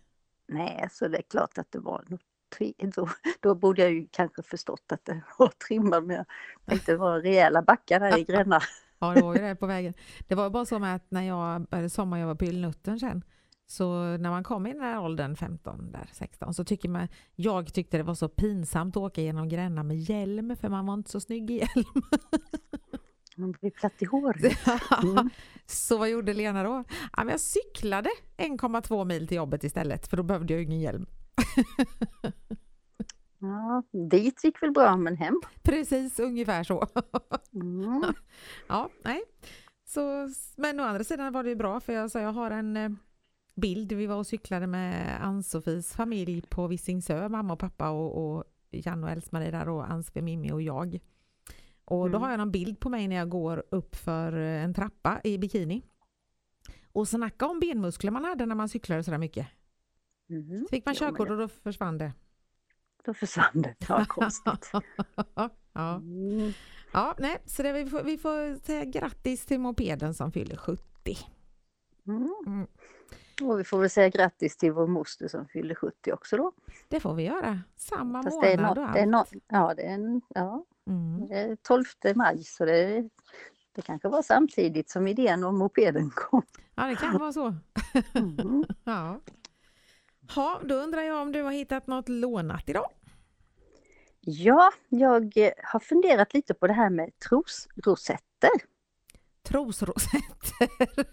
Nej, 0.47 0.87
så 0.91 1.07
det 1.07 1.17
är 1.17 1.21
klart 1.21 1.57
att 1.57 1.71
det 1.71 1.79
var 1.79 2.05
något 2.07 2.21
då, 2.95 3.09
då 3.39 3.55
borde 3.55 3.81
jag 3.81 3.91
ju 3.91 4.07
kanske 4.11 4.43
förstått 4.43 4.91
att 4.91 5.05
det 5.05 5.21
var 5.37 5.47
trimmad 5.67 6.03
men 6.03 6.15
jag 6.15 6.25
tänkte 6.65 6.91
det 6.91 6.97
var 6.97 7.19
rejäla 7.19 7.61
backar 7.61 7.99
där 7.99 8.17
i 8.17 8.23
Gränna. 8.23 8.61
Ja, 8.99 9.13
det 9.13 9.21
var 9.21 9.35
ju 9.35 9.41
det 9.41 9.55
på 9.55 9.65
vägen. 9.65 9.93
Det 10.27 10.35
var 10.35 10.49
bara 10.49 10.79
med 10.79 10.95
att 10.95 11.11
när 11.11 11.21
jag 11.21 11.61
började 11.61 11.89
sommarjobba 11.89 12.35
på 12.35 12.45
Ylnutten 12.45 12.99
sen, 12.99 13.23
så 13.67 14.17
när 14.17 14.29
man 14.29 14.43
kom 14.43 14.67
i 14.67 14.73
den 14.73 14.81
här 14.81 15.01
åldern, 15.01 15.35
15, 15.35 15.91
där, 15.91 16.09
16, 16.13 16.53
så 16.53 16.63
tycker 16.63 16.89
man, 16.89 17.07
jag 17.35 17.73
tyckte 17.73 17.97
det 17.97 18.03
var 18.03 18.15
så 18.15 18.29
pinsamt 18.29 18.97
att 18.97 19.03
åka 19.03 19.21
genom 19.21 19.49
Gränna 19.49 19.83
med 19.83 19.97
hjälm, 19.97 20.55
för 20.55 20.69
man 20.69 20.85
var 20.85 20.93
inte 20.93 21.11
så 21.11 21.19
snygg 21.19 21.51
i 21.51 21.53
hjälm. 21.53 21.85
Man 23.39 23.51
blir 23.51 23.71
platt 23.71 23.93
i 23.99 24.05
håret. 24.05 24.67
Mm. 25.03 25.29
Så 25.65 25.97
vad 25.97 26.09
gjorde 26.09 26.33
Lena 26.33 26.63
då? 26.63 26.83
Ja, 27.17 27.23
men 27.23 27.27
jag 27.27 27.39
cyklade 27.39 28.09
1,2 28.37 29.05
mil 29.05 29.27
till 29.27 29.37
jobbet 29.37 29.63
istället, 29.63 30.07
för 30.07 30.17
då 30.17 30.23
behövde 30.23 30.53
jag 30.53 30.59
ju 30.59 30.65
ingen 30.65 30.79
hjälm. 30.79 31.05
Ja, 33.39 33.83
dit 34.09 34.43
gick 34.43 34.61
väl 34.63 34.71
bra 34.71 34.97
men 34.97 35.17
hem. 35.17 35.41
Precis, 35.63 36.19
ungefär 36.19 36.63
så. 36.63 36.87
Mm. 37.53 38.03
Ja, 38.67 38.89
nej. 39.03 39.21
Så, 39.85 40.29
men 40.55 40.79
å 40.79 40.83
andra 40.83 41.03
sidan 41.03 41.33
var 41.33 41.43
det 41.43 41.55
bra 41.55 41.79
för 41.79 41.93
jag, 41.93 42.11
så 42.11 42.19
jag 42.19 42.31
har 42.33 42.51
en 42.51 42.77
eh, 42.77 42.89
bild. 43.55 43.91
Vi 43.91 44.05
var 44.07 44.15
och 44.15 44.27
cyklade 44.27 44.67
med 44.67 45.21
Ann-Sofies 45.23 45.93
familj 45.95 46.41
på 46.49 46.67
Visingsö, 46.67 47.29
mamma 47.29 47.53
och 47.53 47.59
pappa 47.59 47.89
och, 47.89 48.35
och 48.37 48.43
Janne 48.71 49.03
och 49.07 49.11
Else-Marie 49.11 49.51
där 49.51 49.69
och 49.69 49.91
Ansve, 49.91 50.21
Mimmi 50.21 50.51
och 50.51 50.61
jag. 50.61 50.99
Och 51.85 52.09
då 52.09 52.17
Mm. 52.17 52.21
har 52.21 52.29
jag 52.29 52.37
någon 52.37 52.51
bild 52.51 52.79
på 52.79 52.89
mig 52.89 53.07
när 53.07 53.15
jag 53.15 53.29
går 53.29 53.63
upp 53.71 53.95
för 53.95 54.33
eh, 54.33 54.63
en 54.63 54.73
trappa 54.73 55.21
i 55.23 55.37
bikini. 55.37 55.83
Och 56.91 57.07
snacka 57.07 57.45
om 57.47 57.59
benmuskler 57.59 58.11
man 58.11 58.25
hade 58.25 58.45
när 58.45 58.55
man 58.55 58.69
cyklade 58.69 59.03
sådär 59.03 59.17
mycket. 59.17 59.47
Mhm. 60.27 60.67
Fick 60.69 60.85
man 60.85 60.95
körkort 60.95 61.29
och 61.29 61.37
då 61.37 61.47
försvann 61.47 61.97
det. 61.97 62.13
Då 63.05 63.13
försvann 63.13 63.61
det. 63.61 63.75
Ja, 63.89 64.05
konstigt. 64.07 64.71
ja. 65.73 65.95
Mm. 65.95 66.51
ja, 66.93 67.15
nej, 67.19 67.37
så 67.45 67.63
det, 67.63 67.73
vi, 67.73 67.85
får, 67.85 68.03
vi 68.03 68.17
får 68.17 68.65
säga 68.65 68.85
grattis 68.85 69.45
till 69.45 69.59
mopeden 69.59 70.13
som 70.13 70.31
fyller 70.31 70.55
70. 70.55 70.81
Mm. 72.07 72.33
Mm. 72.47 72.67
Och 73.43 73.59
vi 73.59 73.63
får 73.63 73.79
väl 73.79 73.89
säga 73.89 74.09
grattis 74.09 74.57
till 74.57 74.71
vår 74.71 74.87
moster 74.87 75.27
som 75.27 75.47
fyllde 75.47 75.75
70 75.75 76.11
också 76.13 76.37
då. 76.37 76.51
Det 76.87 76.99
får 76.99 77.13
vi 77.13 77.23
göra. 77.23 77.59
Samma 77.75 78.23
Fast 78.23 78.41
det 78.41 78.53
är, 78.53 78.57
månad 78.57 78.77
no, 78.77 78.81
och 78.87 78.93
det 78.93 78.99
är 78.99 79.13
allt. 79.15 79.33
no, 79.33 79.39
ja, 79.47 79.73
det 79.73 79.81
är, 79.81 79.93
en, 79.93 80.21
ja, 80.27 80.65
Mm. 80.87 81.27
det 81.27 81.35
är 81.35 81.55
12 81.55 81.83
maj 82.15 82.43
så 82.43 82.65
det, 82.65 83.09
det 83.75 83.81
kanske 83.81 84.07
var 84.09 84.21
samtidigt 84.21 84.89
som 84.89 85.07
idén 85.07 85.43
om 85.43 85.57
mopeden 85.57 86.09
kom. 86.15 86.41
Ja, 86.75 86.83
det 86.87 86.95
kan 86.95 87.17
vara 87.17 87.33
så. 87.33 87.55
Mm. 88.13 88.63
Ja. 88.83 89.19
Ha, 90.35 90.61
då 90.63 90.75
undrar 90.75 91.01
jag 91.01 91.21
om 91.21 91.31
du 91.31 91.43
har 91.43 91.51
hittat 91.51 91.87
något 91.87 92.09
lånat 92.09 92.69
idag? 92.69 92.89
Ja, 94.19 94.71
jag 94.89 95.51
har 95.63 95.79
funderat 95.79 96.33
lite 96.33 96.53
på 96.53 96.67
det 96.67 96.73
här 96.73 96.89
med 96.89 97.19
trosrosetter. 97.19 98.49
Trosrosetter. 99.43 101.05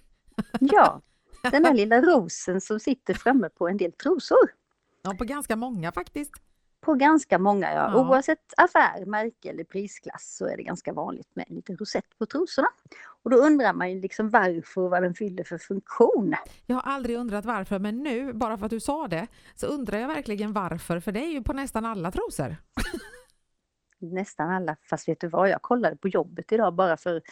Ja, 0.60 1.02
den 1.50 1.62
där 1.62 1.74
lilla 1.74 2.00
rosen 2.00 2.60
som 2.60 2.80
sitter 2.80 3.14
framme 3.14 3.48
på 3.48 3.68
en 3.68 3.76
del 3.76 3.92
trosor. 3.92 4.54
Ja, 5.02 5.14
på 5.18 5.24
ganska 5.24 5.56
många 5.56 5.92
faktiskt. 5.92 6.32
På 6.80 6.94
ganska 6.94 7.38
många, 7.38 7.72
ja. 7.72 7.90
Ja. 7.94 8.08
Oavsett 8.08 8.54
affär, 8.56 9.06
märke 9.06 9.50
eller 9.50 9.64
prisklass 9.64 10.36
så 10.36 10.46
är 10.46 10.56
det 10.56 10.62
ganska 10.62 10.92
vanligt 10.92 11.28
med 11.34 11.44
en 11.48 11.56
liten 11.56 11.76
rosett 11.76 12.18
på 12.18 12.26
trosorna. 12.26 12.68
Och 13.24 13.30
då 13.30 13.36
undrar 13.36 13.72
man 13.72 13.90
ju 13.92 14.00
liksom 14.00 14.30
varför 14.30 14.80
och 14.80 14.90
vad 14.90 15.02
den 15.02 15.14
fyller 15.14 15.44
för 15.44 15.58
funktion. 15.58 16.34
Jag 16.66 16.76
har 16.76 16.82
aldrig 16.92 17.16
undrat 17.16 17.44
varför, 17.44 17.78
men 17.78 18.02
nu, 18.02 18.32
bara 18.32 18.58
för 18.58 18.64
att 18.66 18.70
du 18.70 18.80
sa 18.80 19.08
det, 19.08 19.26
så 19.54 19.66
undrar 19.66 19.98
jag 19.98 20.08
verkligen 20.08 20.52
varför, 20.52 21.00
för 21.00 21.12
det 21.12 21.20
är 21.20 21.30
ju 21.30 21.42
på 21.42 21.52
nästan 21.52 21.84
alla 21.84 22.10
trosor. 22.10 22.56
Nästan 23.98 24.50
alla, 24.50 24.76
fast 24.90 25.08
vet 25.08 25.20
du 25.20 25.28
vad, 25.28 25.48
jag 25.48 25.62
kollade 25.62 25.96
på 25.96 26.08
jobbet 26.08 26.52
idag 26.52 26.74
bara 26.74 26.96
för 26.96 27.22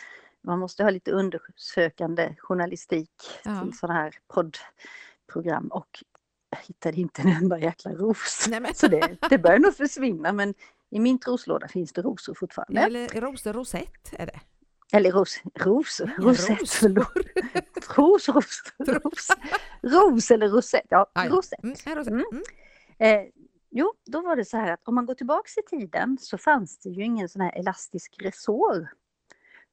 man 0.40 0.58
måste 0.58 0.82
ha 0.82 0.90
lite 0.90 1.10
undersökande 1.10 2.34
journalistik 2.38 3.10
Ja. 3.44 3.60
till 3.62 3.78
sådana 3.78 4.00
här 4.00 4.14
poddprogram 4.34 5.66
och 5.68 5.88
jag 6.50 6.58
hittade 6.58 7.00
inte 7.00 7.22
en 7.22 7.28
enda 7.28 7.58
jäkla 7.58 7.92
ros. 7.92 8.46
Nej, 8.48 8.60
men, 8.60 8.74
Så 8.74 8.88
det, 8.88 9.16
det 9.30 9.38
börjar 9.38 9.58
nog 9.58 9.74
försvinna 9.76 10.32
men 10.32 10.54
i 10.90 11.00
min 11.00 11.18
troslåda 11.18 11.68
finns 11.68 11.92
det 11.92 12.02
rosor 12.02 12.34
fortfarande. 12.34 12.80
eller 12.80 13.20
rosor 13.20 13.52
rosett 13.52 14.12
är 14.12 14.26
det. 14.26 14.40
Eller 14.92 15.12
ros, 15.12 15.40
Ja, 15.44 15.50
rosett, 15.64 16.60
rosor. 16.60 16.66
förlåt. 16.66 17.12
Ros, 17.96 18.28
ros, 18.28 18.62
ros, 18.78 19.28
ros 19.82 20.30
eller 20.30 20.48
rosett, 20.48 20.86
ja, 20.88 21.10
Ah, 21.12 21.24
ja. 21.24 21.30
rosett. 21.30 21.62
Mm, 21.62 21.74
rosett. 21.86 22.12
Mm. 22.12 22.24
Mm. 22.32 22.42
Eh, 22.98 23.30
jo, 23.70 23.92
då 24.06 24.20
var 24.20 24.36
det 24.36 24.44
så 24.44 24.56
här 24.56 24.72
att 24.72 24.88
om 24.88 24.94
man 24.94 25.06
går 25.06 25.14
tillbaks 25.14 25.58
i 25.58 25.62
tiden 25.70 26.18
så 26.20 26.38
fanns 26.38 26.78
det 26.78 26.88
ju 26.90 27.04
ingen 27.04 27.28
sån 27.28 27.42
här 27.42 27.52
elastisk 27.58 28.16
resår. 28.22 28.88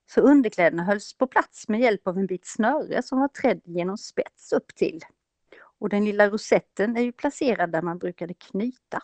Så 0.10 0.22
underkläderna 0.22 0.84
hölls 0.84 1.14
på 1.18 1.28
plats 1.28 1.68
med 1.68 1.80
hjälp 1.80 2.08
av 2.08 2.18
en 2.18 2.26
bit 2.28 2.46
snöre 2.48 3.02
som 3.04 3.20
var 3.20 3.28
trädd 3.28 3.62
genom 3.66 3.98
spets 3.98 4.54
upp 4.54 4.76
till. 4.76 5.02
Och 5.80 5.90
den 5.90 6.06
lilla 6.06 6.30
rosetten 6.30 6.98
är 6.98 7.02
ju 7.02 7.12
placerad 7.12 7.72
där 7.72 7.82
man 7.82 7.98
brukade 7.98 8.34
knyta. 8.34 9.02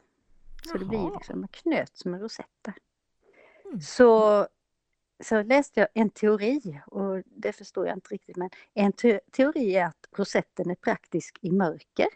Så 0.71 0.77
det 0.77 0.85
blir 0.85 0.99
Jaha. 0.99 1.13
liksom 1.17 1.41
en 1.43 1.47
knöt 1.47 1.97
som 1.97 2.13
en 2.13 2.19
rosett 2.19 2.45
där. 2.61 2.73
Mm. 3.65 3.81
Så, 3.81 4.47
så 5.23 5.43
läste 5.43 5.79
jag 5.79 5.89
en 5.93 6.09
teori 6.09 6.79
och 6.87 7.21
det 7.25 7.53
förstår 7.53 7.87
jag 7.87 7.97
inte 7.97 8.13
riktigt 8.13 8.37
men 8.37 8.49
en 8.73 8.91
te 8.91 9.19
teori 9.31 9.75
är 9.75 9.85
att 9.85 10.07
rosetten 10.17 10.69
är 10.71 10.75
praktisk 10.75 11.37
i 11.41 11.51
mörker. 11.51 12.07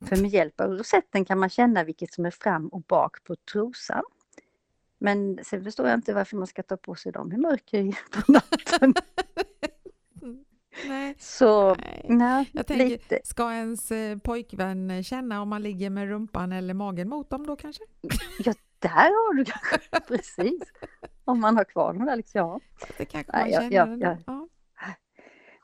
För 0.00 0.16
med 0.16 0.30
hjälp 0.30 0.60
av 0.60 0.70
rosetten 0.78 1.24
kan 1.24 1.38
man 1.38 1.50
känna 1.50 1.84
vilket 1.84 2.12
som 2.14 2.26
är 2.26 2.30
fram 2.30 2.68
och 2.68 2.82
bak 2.82 3.24
på 3.24 3.36
trosan. 3.52 4.02
Men 4.98 5.38
sen 5.42 5.64
förstår 5.64 5.88
jag 5.88 5.98
inte 5.98 6.14
varför 6.14 6.36
man 6.36 6.46
ska 6.46 6.62
ta 6.62 6.76
på 6.76 6.94
sig 6.94 7.12
dem 7.12 7.32
i 7.32 7.36
mörker 7.36 7.98
på 8.10 8.32
natten. 8.32 8.94
Nej. 10.86 11.14
Så 11.18 11.74
Nej. 11.74 12.06
nej, 12.08 12.50
Jag 12.52 12.66
tänker, 12.66 12.86
lite. 12.86 13.20
ska 13.24 13.52
ens 13.52 13.90
eh, 13.90 14.18
pojkvän 14.18 15.04
känna 15.04 15.42
om 15.42 15.48
man 15.48 15.62
ligger 15.62 15.90
med 15.90 16.08
rumpan 16.08 16.52
eller 16.52 16.74
magen 16.74 17.08
mot 17.08 17.30
dem 17.30 17.46
då 17.46 17.56
kanske? 17.56 17.84
Ja, 18.44 18.54
där 18.80 19.26
har 19.26 19.34
du 19.34 19.44
kanske 19.44 20.00
precis. 20.08 20.62
Om 21.24 21.40
man 21.40 21.56
har 21.56 21.64
kvar 21.64 21.92
dem 21.94 22.06
där 22.06 22.16
liksom. 22.16 22.40
Ja. 22.40 22.60
Det 22.98 23.04
kanske 23.04 23.32
man 23.32 23.50
ja, 23.50 23.60
känner 23.60 23.96
ja. 24.00 24.16
Ja. 24.26 24.48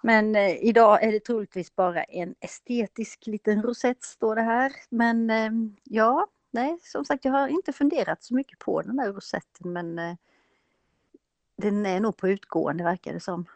Men 0.03 0.37
eh, 0.37 0.65
idag 0.65 1.03
är 1.03 1.13
det 1.13 1.21
troligtvis 1.21 1.77
bara 1.77 2.05
en 2.05 2.35
estetisk 2.41 3.27
liten 3.27 3.63
rosett 3.63 4.03
står 4.03 4.37
det 4.37 4.43
här. 4.43 4.73
Men 4.89 5.31
eh, 5.31 5.51
ja, 5.85 6.27
nej 6.51 6.79
som 6.83 7.05
sagt 7.05 7.25
jag 7.25 7.33
har 7.33 7.49
inte 7.49 7.73
funderat 7.73 8.23
så 8.23 8.35
mycket 8.35 8.59
på 8.59 8.83
den 8.83 8.97
där 8.97 9.13
rosetten 9.13 9.73
men 9.73 9.99
eh, 9.99 10.15
den 11.57 11.87
är 11.87 12.01
nog 12.01 12.17
på 12.17 12.29
utgående 12.29 12.85
verkar 12.85 13.13
det 13.13 13.21
som. 13.21 13.47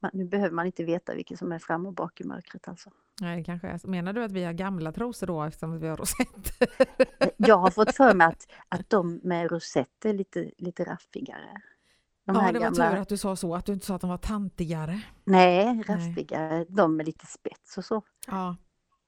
Man, 0.00 0.10
nu 0.14 0.24
behöver 0.24 0.54
man 0.54 0.66
inte 0.66 0.84
veta 0.84 1.14
vilket 1.14 1.38
som 1.38 1.52
är 1.52 1.58
fram 1.58 1.86
och 1.86 1.94
bak 1.94 2.20
i 2.20 2.24
mörkret 2.24 2.68
alltså. 2.68 2.90
Nej, 3.20 3.44
kanske 3.44 3.68
är. 3.68 3.80
Menar 3.86 4.12
du 4.12 4.24
att 4.24 4.32
vi 4.32 4.44
har 4.44 4.52
gamla 4.52 4.92
trosor 4.92 5.26
då 5.26 5.42
eftersom 5.42 5.78
vi 5.80 5.88
har 5.88 5.96
rosett? 5.96 6.62
Eh, 7.20 7.28
Jag 7.36 7.56
har 7.58 7.70
fått 7.70 7.96
för 7.96 8.14
mig 8.14 8.26
att, 8.26 8.46
att 8.68 8.90
de 8.90 9.20
med 9.24 9.50
rosett 9.50 10.04
är 10.04 10.12
lite, 10.12 10.50
lite 10.58 10.84
raffigare. 10.84 11.60
De 12.24 12.36
Ja, 12.36 12.52
det 12.52 12.58
var 12.58 12.60
gamla- 12.66 12.90
tur 12.90 12.96
att 13.00 13.08
du 13.08 13.16
sa 13.16 13.36
så, 13.36 13.54
att 13.54 13.66
du 13.66 13.72
inte 13.72 13.86
sa 13.86 13.94
att 13.94 14.00
de 14.00 14.10
var 14.10 14.18
tantigare. 14.18 15.00
Nej, 15.24 15.82
raffigare. 15.88 16.64
De 16.68 16.96
med 16.96 17.06
lite 17.06 17.26
spets 17.26 17.78
och 17.78 17.84
så. 17.84 18.02
Ja, 18.26 18.56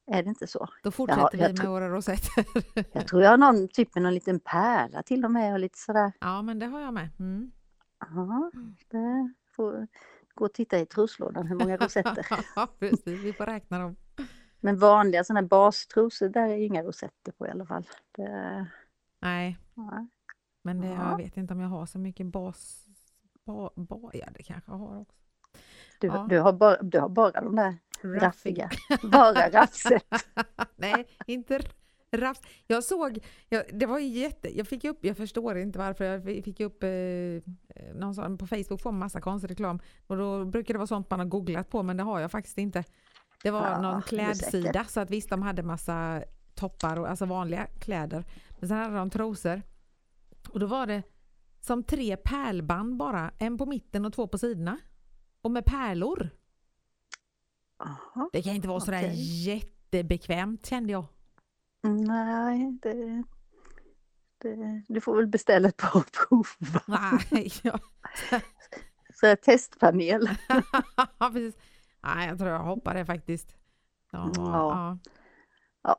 Är 0.06 0.22
det 0.22 0.28
inte 0.28 0.46
så? 0.46 0.68
då 0.82 0.90
fortsätter 0.90 1.20
jag 1.32 1.32
vi 1.32 1.38
med 1.52 1.56
tror- 1.56 1.70
våra 1.70 1.88
rosetter. 1.88 2.44
Jag 2.92 3.06
tror 3.08 3.22
jag 3.22 3.30
har 3.30 3.36
någon 3.38 3.68
typ 3.68 3.94
med 3.94 4.02
någon 4.02 4.14
liten 4.14 4.40
pärla 4.40 5.02
till 5.02 5.24
och 5.24 5.30
med 5.30 5.52
och 5.52 5.58
lite 5.58 5.78
sådär. 5.78 6.12
ja, 6.20 6.42
men 6.42 6.58
det 6.58 6.66
har 6.66 6.80
jag 6.80 6.94
med. 6.94 7.08
Mm. 7.18 7.52
Ja, 8.00 8.50
det 8.90 9.32
får 9.56 9.86
gå 10.34 10.44
och 10.44 10.52
titta 10.52 10.78
i 10.78 10.86
truslådan 10.86 11.46
hur 11.46 11.56
många 11.56 11.76
rosetter. 11.76 12.26
ja, 12.56 12.68
precis. 12.78 13.06
Vi 13.06 13.32
får 13.32 13.46
räkna 13.46 13.78
dem. 13.78 13.96
Men 14.60 14.78
vanliga 14.78 15.24
sådana 15.24 15.46
bastrosor, 15.48 16.28
där 16.28 16.48
är 16.48 16.56
inga 16.56 16.82
rosetter 16.82 17.32
på 17.32 17.46
i 17.46 17.50
alla 17.50 17.66
fall. 17.66 17.88
Det, 18.12 18.66
Nej, 19.22 19.58
ja. 19.74 20.06
men 20.62 20.80
det, 20.80 20.86
Ja. 20.88 21.10
jag 21.10 21.16
vet 21.16 21.36
inte 21.36 21.54
om 21.54 21.60
jag 21.60 21.68
har 21.68 21.86
så 21.86 21.98
mycket 21.98 22.26
bas... 22.26 22.86
Ba, 23.46 23.70
ba, 23.74 24.10
ja, 24.12 24.26
det 24.34 24.42
kanske 24.42 24.70
jag 24.70 24.78
har 24.78 25.00
också. 25.00 25.16
du, 26.00 26.06
Ja. 26.06 26.26
du, 26.28 26.38
har 26.40 26.52
bara, 26.52 26.82
du 26.82 26.98
har 27.00 27.08
bara 27.08 27.40
de 27.40 27.56
där 27.56 27.76
Raffig. 28.02 28.22
raffiga. 28.22 28.70
Bara 29.12 29.48
raffset. 29.60 30.04
Nej, 30.76 31.06
inte 31.26 31.60
r- 32.12 32.18
rafs. 32.20 32.40
Jag 32.66 32.84
såg, 32.84 33.18
jag, 33.48 33.64
det 33.72 33.86
var 33.86 33.98
jätte, 33.98 34.56
jag 34.58 34.66
fick 34.68 34.84
upp, 34.84 35.04
jag 35.04 35.16
förstår 35.16 35.58
inte 35.58 35.78
varför, 35.78 36.04
jag 36.04 36.44
fick 36.44 36.60
upp 36.60 36.82
eh, 36.82 36.90
någon 37.94 38.14
sån, 38.14 38.38
på 38.38 38.46
Facebook 38.46 38.80
får 38.82 38.92
man 38.92 38.98
massa 38.98 39.20
konstig 39.20 39.50
reklam 39.50 39.80
och 40.06 40.16
då 40.16 40.44
brukar 40.44 40.74
det 40.74 40.78
vara 40.78 40.86
sånt 40.86 41.10
man 41.10 41.18
har 41.20 41.26
googlat 41.26 41.70
på 41.70 41.82
men 41.82 41.96
det 41.96 42.02
har 42.02 42.20
jag 42.20 42.30
faktiskt 42.30 42.58
inte. 42.58 42.84
Det 43.42 43.50
var 43.50 43.70
Ja, 43.70 43.80
någon 43.80 44.02
klädsida 44.02 44.84
så 44.84 45.00
att 45.00 45.10
visst 45.10 45.30
de 45.30 45.42
hade 45.42 45.62
massa 45.62 46.24
toppar 46.54 46.98
och 46.98 47.08
alltså 47.10 47.24
vanliga 47.26 47.66
kläder 47.66 48.24
men 48.58 48.68
sen 48.68 48.76
hade 48.78 48.96
de 48.96 49.10
trosor 49.10 49.62
och 50.48 50.60
då 50.60 50.66
var 50.66 50.86
det 50.86 51.02
som 51.60 51.82
tre 51.84 52.16
pärlband 52.16 52.96
bara, 52.96 53.30
en 53.38 53.58
på 53.58 53.66
mitten 53.66 54.04
och 54.04 54.12
två 54.12 54.26
på 54.26 54.38
sidorna 54.38 54.78
och 55.42 55.50
med 55.50 55.64
pärlor. 55.64 56.30
Jaha. 57.78 58.28
Det 58.32 58.42
kan 58.42 58.54
inte 58.54 58.68
vara 58.68 58.80
sådär 58.80 58.98
Okej. 58.98 59.44
jättebekvämt 59.44 60.66
kände 60.66 60.92
jag. 60.92 61.04
Nej, 61.82 62.78
det, 62.82 63.24
det, 64.38 64.82
du 64.88 65.00
får 65.00 65.16
väl 65.16 65.26
beställa 65.26 65.68
ett 65.68 65.76
par 65.76 66.04
prov. 66.28 66.46
Nej, 66.86 67.52
jag, 67.62 67.80
Så 69.14 69.26
här, 69.26 69.36
testpanel. 69.36 70.28
precis. 71.18 71.54
Nej, 72.02 72.28
jag 72.28 72.38
tror 72.38 72.50
jag 72.50 72.58
hoppar 72.58 72.94
det 72.94 73.04
faktiskt. 73.06 73.54
Ja, 74.10 74.32
Ja. 74.36 74.98
ja. 75.82 75.96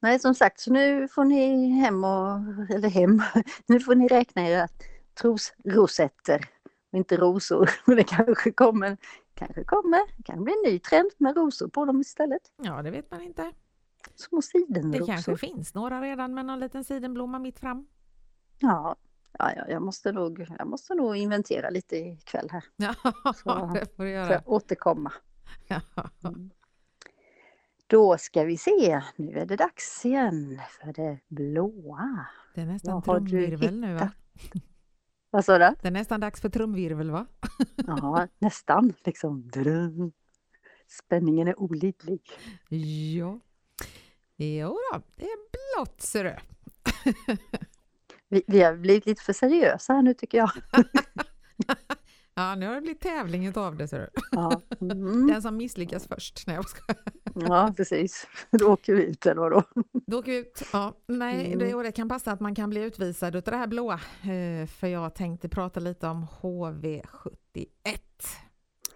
Nej, 0.00 0.18
som 0.18 0.34
sagt, 0.34 0.60
så 0.60 0.72
nu 0.72 1.08
får 1.08 1.24
ni 1.24 1.68
hem 1.70 2.04
och, 2.04 2.38
eller 2.74 2.88
hem, 2.88 3.22
nu 3.66 3.80
får 3.80 3.94
ni 3.94 4.08
räkna 4.08 4.42
era 4.48 4.68
trosrosetter 5.14 6.44
och 6.92 6.98
inte 6.98 7.16
rosor. 7.16 7.70
Men 7.84 7.96
det 7.96 8.04
kanske 8.04 8.52
kommer, 8.52 8.96
kanske 9.34 9.64
kommer, 9.64 10.22
kan 10.24 10.44
bli 10.44 10.52
en 10.52 10.72
ny 10.72 10.78
trend 10.78 11.10
med 11.18 11.36
rosor 11.36 11.68
på 11.68 11.84
dem 11.84 12.00
istället. 12.00 12.42
ja, 12.62 12.82
det 12.82 12.90
vet 12.90 13.10
man 13.10 13.22
inte. 13.22 13.52
Små 14.14 14.36
Det 14.38 14.42
sidenrosor. 14.42 15.06
kanske 15.06 15.36
finns 15.36 15.74
några 15.74 16.00
redan 16.00 16.34
med 16.34 16.46
någon 16.46 16.60
liten 16.60 16.84
sidenblomma 16.84 17.38
mitt 17.38 17.58
fram. 17.58 17.86
Ja, 18.58 18.96
ja, 19.38 19.52
ja 19.56 19.64
jag, 19.68 19.82
måste 19.82 20.12
nog, 20.12 20.46
jag 20.58 20.66
måste 20.68 20.94
nog 20.94 21.16
inventera 21.16 21.70
lite 21.70 21.96
ikväll 21.96 22.48
här. 22.50 22.64
Ja, 22.76 22.94
Så- 23.34 23.70
det 23.74 23.96
får 23.96 24.04
du 24.04 24.10
göra. 24.10 24.36
att 24.36 24.46
återkomma. 24.46 25.12
Ja. 25.68 25.80
Då 27.86 28.18
ska 28.18 28.44
vi 28.44 28.56
se, 28.56 29.02
nu 29.16 29.38
är 29.38 29.46
det 29.46 29.56
dags 29.56 30.04
igen 30.06 30.60
för 30.80 30.92
det 30.92 31.18
blåa. 31.28 32.26
Det 32.54 32.60
är 32.60 32.66
nästan 32.66 33.02
trumvirvel 33.02 33.80
nu 33.80 33.94
va? 33.94 34.10
Vad 35.30 35.44
sa 35.44 35.58
du? 35.58 35.74
Det 35.82 35.88
är 35.88 35.92
nästan 35.92 36.20
dags 36.20 36.40
för 36.40 36.48
trumvirvel 36.48 37.10
va? 37.10 37.26
Ja, 37.86 38.28
nästan 38.38 38.92
liksom. 39.04 39.50
Spänningen 40.88 41.48
är 41.48 41.60
olidlig. 41.60 42.20
Ja. 43.16 43.40
Jo 44.42 44.78
då, 44.92 45.00
det 45.16 45.24
är 45.24 45.36
blått 45.76 46.00
ser 46.00 46.24
du. 46.24 46.36
Vi, 48.28 48.42
vi 48.46 48.62
har 48.62 48.76
blivit 48.76 49.06
lite 49.06 49.22
för 49.22 49.32
seriösa 49.32 49.92
här 49.92 50.02
nu 50.02 50.14
tycker 50.14 50.38
jag. 50.38 50.50
Ja, 52.34 52.54
nu 52.54 52.66
har 52.66 52.74
det 52.74 52.80
blivit 52.80 53.00
tävling 53.00 53.46
utav 53.46 53.76
det 53.76 53.88
ser 53.88 53.98
du. 53.98 54.08
Ja, 54.32 54.60
mm. 54.80 55.26
Den 55.32 55.42
som 55.42 55.56
misslyckas 55.56 56.06
först. 56.06 56.46
Nej, 56.46 56.56
jag 56.56 56.68
ska. 56.68 56.82
ja 57.34 57.74
precis. 57.76 58.26
Då 58.50 58.72
åker 58.72 58.94
vi 58.94 59.02
ut 59.04 59.26
eller 59.26 59.40
vadå? 59.40 59.62
Då 60.06 60.18
åker 60.18 60.32
vi 60.32 60.38
ut. 60.38 60.62
Ja, 60.72 60.96
nej, 61.06 61.46
Mm. 61.46 61.58
det, 61.58 61.74
och 61.74 61.82
det 61.82 61.92
kan 61.92 62.08
passa 62.08 62.32
att 62.32 62.40
man 62.40 62.54
kan 62.54 62.70
bli 62.70 62.80
utvisad 62.82 63.36
utav 63.36 63.52
det 63.52 63.58
här 63.58 63.66
blåa. 63.66 64.00
Eh, 64.22 64.66
för 64.66 64.86
jag 64.86 65.14
tänkte 65.14 65.48
prata 65.48 65.80
lite 65.80 66.06
om 66.08 66.26
HV71. 66.40 67.66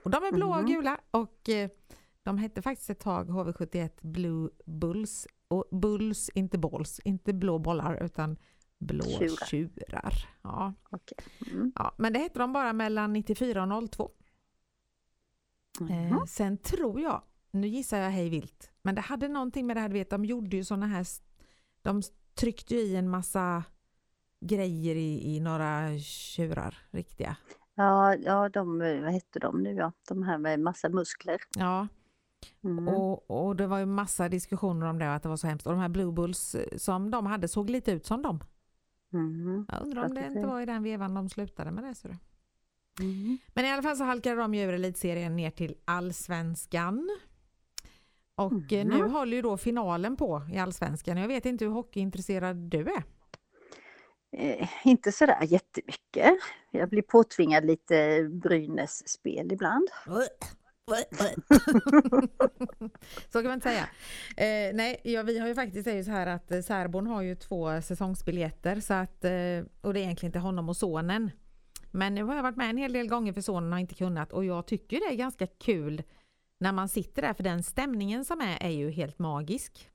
Och 0.03 0.11
de 0.11 0.25
är 0.25 0.33
blåa 0.33 0.57
och 0.57 0.63
Mhm. 0.65 0.73
gula 0.73 1.01
och 1.11 1.49
eh, 1.49 1.71
de 2.23 2.39
hette 2.39 2.63
faktiskt 2.63 2.91
ett 2.91 3.01
tag 3.01 3.29
HV71 3.31 3.91
Blue 4.01 4.49
Bulls. 4.67 5.27
Och 5.49 5.65
Bulls, 5.71 6.31
inte 6.35 6.59
balls, 6.59 7.01
inte 7.05 7.33
blå 7.33 7.59
bollar 7.59 8.05
utan 8.05 8.37
blå 8.79 9.05
Tjurar. 9.05 9.47
tjurar. 9.47 10.15
Ja. 10.43 10.75
Okej. 10.91 11.19
Mm. 11.53 11.73
Ja, 11.75 11.95
men 11.99 12.13
det 12.13 12.19
hette 12.19 12.39
de 12.39 12.53
bara 12.53 12.73
mellan 12.73 13.13
94 13.13 13.63
och 13.77 13.91
02. 13.91 14.11
Mhm. 15.81 15.91
Eh, 15.91 16.25
sen 16.25 16.59
tror 16.59 17.01
jag, 17.01 17.23
nu 17.51 17.67
gissar 17.69 17.99
jag 17.99 18.11
hej 18.11 18.29
vilt, 18.29 18.71
men 18.83 18.95
det 18.95 19.01
hade 19.01 19.29
någonting 19.29 19.67
med 19.67 19.77
det 19.77 19.81
här, 19.81 19.89
du 19.89 19.95
vet, 19.95 20.11
de 20.11 20.25
gjorde 20.25 20.57
ju 20.57 20.65
såna 20.65 20.87
här, 20.87 21.07
de 21.83 22.03
tryckte 22.35 22.75
ju 22.75 22.81
i 22.81 22.97
en 22.97 23.11
massa 23.11 23.65
grejer 24.41 24.95
i, 24.97 25.37
i 25.37 25.41
några 25.41 25.99
tjurar, 25.99 26.79
riktiga. 26.91 27.37
Ja, 27.75 28.15
ja, 28.15 28.49
de, 28.49 28.83
eh, 28.83 29.01
vad 29.03 29.13
hette 29.13 29.39
de 29.39 29.63
nu 29.63 29.75
ja? 29.75 29.93
De 30.09 30.23
här 30.23 30.39
med 30.39 30.61
massa 30.61 30.89
muskler. 30.89 31.39
Ja, 31.57 31.89
Mm. 32.65 32.89
och, 32.89 33.31
och 33.31 33.57
det 33.57 33.67
var 33.67 33.79
ju 33.79 33.87
massa 33.87 34.29
diskussioner 34.29 34.87
om 34.87 34.99
det, 34.99 35.15
att 35.15 35.23
det 35.23 35.29
var 35.29 35.37
så 35.37 35.47
hemskt. 35.47 35.67
Och 35.67 35.73
de 35.73 35.81
här 35.81 35.89
Blue 35.89 36.13
Bulls 36.13 36.55
eh, 36.55 36.77
som 36.77 37.11
de 37.11 37.27
hade 37.27 37.49
såg 37.49 37.71
lite 37.71 37.93
ut 37.93 38.07
som 38.07 38.23
dem. 38.23 38.41
Mm. 39.13 39.67
Jag 39.69 39.83
undrar 39.83 40.05
om 40.05 40.15
det 40.15 40.27
inte 40.27 40.41
ser- 40.41 40.47
var 40.47 40.61
i 40.61 40.67
den 40.67 40.83
vevan 40.83 41.15
de 41.15 41.29
slutade 41.29 41.71
med 41.71 41.85
det. 41.85 41.95
Så 41.95 42.09
det. 42.09 42.19
Mm. 43.01 43.39
Men 43.55 43.65
i 43.65 43.71
alla 43.73 43.83
fall 43.83 43.97
så 43.97 44.05
halkade 44.05 44.37
de 44.41 44.55
ju 44.55 44.63
ur 44.63 44.73
elitserien 44.75 45.37
ner 45.37 45.51
till 45.51 45.77
allsvenskan. 45.85 47.11
Och 48.35 48.73
eh, 48.73 48.87
Mhm. 48.87 48.99
nu 48.99 49.09
håller 49.09 49.37
ju 49.37 49.43
då 49.43 49.57
finalen 49.57 50.17
på 50.17 50.43
i 50.53 50.59
allsvenskan. 50.59 51.17
Jag 51.17 51.29
vet 51.29 51.47
inte 51.47 51.65
hur 51.65 51.73
hockeyintresserad 51.73 52.57
du 52.57 52.81
är. 52.81 53.03
Eh, 54.37 54.69
inte 54.85 55.13
sådär 55.13 55.43
jättemycket. 55.43 56.35
Jag 56.71 56.89
blir 56.89 57.03
påtvingad 57.03 57.65
lite 57.65 58.23
Brynäs-spel 58.43 59.53
ibland. 59.53 59.89
så 63.33 63.39
kan 63.39 63.45
man 63.45 63.55
inte 63.55 63.69
säga. 63.69 63.89
Eh, 64.37 64.75
nej, 64.75 65.01
ja, 65.05 65.23
vi 65.23 65.39
har 65.39 65.49
ju 65.49 65.55
faktiskt, 65.55 65.87
är 65.87 65.95
ju 65.95 66.05
så 66.05 66.11
här 66.11 66.27
att 66.27 66.51
eh, 66.51 66.61
särbon 66.61 67.07
har 67.07 67.23
ju 67.23 67.35
två 67.35 67.83
säsongsbiljetter 67.83 68.81
så 68.81 68.95
att, 68.95 69.25
eh, 69.25 69.31
och 69.81 69.95
det 69.95 70.01
är 70.01 70.05
egentligen 70.05 70.33
till 70.33 70.41
honom 70.41 70.69
och 70.69 70.77
sonen. 70.77 71.31
Men 71.91 72.15
nu 72.15 72.23
har 72.23 72.37
jag 72.37 72.43
varit 72.43 72.57
med 72.57 72.71
en 72.71 72.77
hel 72.77 72.93
del 72.93 73.09
gånger 73.09 73.33
för 73.33 73.41
sonen 73.41 73.73
har 73.73 73.79
inte 73.79 73.95
kunnat 73.95 74.33
och 74.33 74.45
jag 74.45 74.67
tycker 74.67 75.01
det 75.01 75.07
är 75.15 75.17
ganska 75.17 75.47
kul 75.47 76.03
när 76.59 76.73
man 76.73 76.89
sitter 76.89 77.23
där 77.23 77.35
för 77.35 77.43
den 77.45 77.63
stämningen 77.63 78.25
som 78.25 78.41
är 78.41 78.63
är 78.63 78.71
ju 78.71 78.91
helt 78.91 79.19
magisk. 79.19 79.91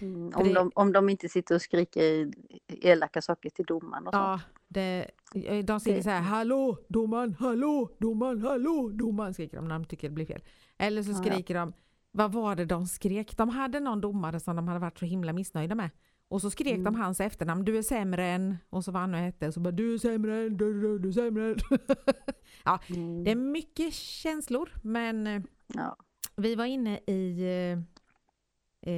Mm. 0.00 0.32
Om, 0.34 0.48
det- 0.48 0.54
de, 0.54 0.72
om 0.74 0.92
de 0.92 1.08
inte 1.08 1.28
sitter 1.28 1.54
och 1.54 1.62
skriker 1.62 2.30
elaka 2.68 3.22
saker 3.22 3.50
till 3.50 3.64
domaren 3.64 4.06
och 4.06 4.14
sånt. 4.14 4.42
Ja, 4.74 5.10
det, 5.52 5.62
de 5.62 5.80
skriker 5.80 6.02
så 6.02 6.10
här 6.10 6.20
hallå 6.20 6.78
domaren, 6.88 7.34
hallå 7.38 7.96
domaren, 8.00 8.42
hallå 8.42 8.90
domaren 8.94 9.34
skriker 9.34 9.56
de 9.56 9.68
när 9.68 9.74
de 9.78 9.84
tycker 9.84 10.08
det 10.08 10.14
blir 10.14 10.26
fel. 10.26 10.42
Eller 10.78 11.02
så 11.02 11.10
Ja, 11.10 11.16
ja. 11.16 11.22
skriker 11.32 11.54
de, 11.54 11.72
vad 12.12 12.32
var 12.32 12.56
det 12.56 12.64
de 12.64 12.86
skrek? 12.86 13.36
De 13.36 13.48
hade 13.48 13.80
någon 13.80 14.00
domare 14.00 14.40
som 14.40 14.56
de 14.56 14.68
hade 14.68 14.80
varit 14.80 14.98
så 14.98 15.04
himla 15.06 15.32
missnöjda 15.32 15.74
med. 15.74 15.90
Och 16.28 16.40
så 16.40 16.50
skrek 16.50 16.74
de 16.74 16.80
Mm. 16.80 16.94
hans 16.94 17.04
hans 17.06 17.20
efternamn, 17.20 17.64
du 17.64 17.78
är 17.78 17.82
sämre 17.82 18.26
än, 18.26 18.56
och 18.70 18.84
så 18.84 18.92
vad 18.92 19.00
han 19.00 19.10
nu 19.12 19.18
hette, 19.18 19.46
och 19.48 19.54
så 19.54 19.60
bara 19.60 19.70
du 19.70 19.94
är 19.94 19.98
sämre 19.98 20.36
än, 20.42 20.56
du, 20.56 20.80
du, 20.80 20.98
du 20.98 21.08
är 21.08 21.12
sämre 21.12 21.46
än. 21.50 21.56
Mm. 22.90 23.24
Det 23.24 23.30
är 23.30 23.34
mycket 23.36 23.94
känslor, 23.94 24.70
men 24.82 25.26
eh, 25.26 25.42
Ja. 25.74 25.96
vi 26.36 26.54
var 26.54 26.64
inne 26.64 26.98
i 27.06 27.40
eh, 27.42 27.48
eh, 27.48 27.78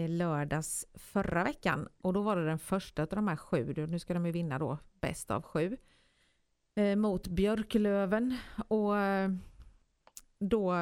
lördags 0.08 0.86
förra 0.94 1.44
veckan. 1.44 1.88
Och 2.00 2.12
då 2.12 2.22
var 2.22 2.36
det 2.36 2.46
den 2.46 2.58
första 2.58 3.02
av 3.02 3.08
de 3.08 3.28
här 3.28 3.36
sju, 3.36 3.86
nu 3.88 3.98
ska 3.98 4.14
de 4.14 4.26
ju 4.26 4.32
vinna 4.32 4.58
då 4.58 4.78
bäst 5.00 5.30
av 5.30 5.42
sju, 5.42 5.76
eh, 6.74 6.96
mot 6.96 7.28
Björklöven. 7.28 8.36
Och 8.68 8.98
eh, 8.98 9.30
då 10.38 10.72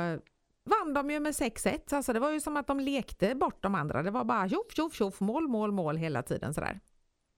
vann 0.64 0.94
de 0.94 1.10
ju 1.10 1.20
med 1.20 1.32
6-1, 1.32 1.94
alltså 1.94 2.12
det 2.12 2.20
var 2.20 2.30
ju 2.30 2.40
som 2.40 2.56
att 2.56 2.66
de 2.66 2.80
lekte 2.80 3.34
bort 3.34 3.62
de 3.62 3.74
andra, 3.74 4.02
det 4.02 4.10
var 4.10 4.24
bara 4.24 4.48
tjoff 4.48 4.74
tjoff 4.74 4.94
tjoff, 4.94 5.20
mål 5.20 5.48
mål 5.48 5.72
mål 5.72 5.96
hela 5.96 6.22
tiden 6.22 6.54
sådär. 6.54 6.80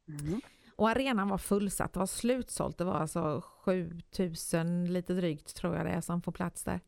Mm. 0.09 0.41
Och 0.77 0.89
arenan 0.89 1.29
var 1.29 1.39
fullsatt, 1.39 1.93
det 1.93 1.99
var 1.99 2.07
slutsålt, 2.07 2.79
det 2.79 2.85
var 2.85 2.95
alltså 2.95 3.41
7000 3.41 4.93
lite 4.93 5.15
drygt 5.15 5.57
tror 5.57 5.77
jag 5.77 5.87
det 5.87 5.93
är 5.93 6.01
som 6.01 6.23
får 6.23 6.33
plats 6.33 6.65
där. 6.65 6.81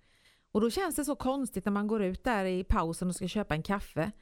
Och 0.53 0.61
då 0.61 0.71
känns 0.71 0.97
det 0.97 1.05
så 1.05 1.17
konstigt 1.17 1.65
när 1.65 1.73
man 1.73 1.87
går 1.87 2.03
ut 2.03 2.25
där 2.25 2.45
i 2.45 2.65
pausen 2.65 3.09
och 3.09 3.15
ska 3.15 3.29
köpa 3.29 3.55
en 3.55 3.63
kaffe 3.63 4.13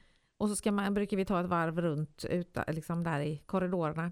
och 0.43 0.49
så 0.49 0.55
ska 0.55 0.71
man, 0.71 0.93
brukar 0.93 1.17
vi 1.17 1.25
ta 1.25 1.39
ett 1.39 1.45
varv 1.49 1.81
runt 1.81 2.25
ut, 2.29 2.57
liksom 2.67 3.03
där 3.03 3.19
i 3.19 3.37
korridorerna. 3.45 4.11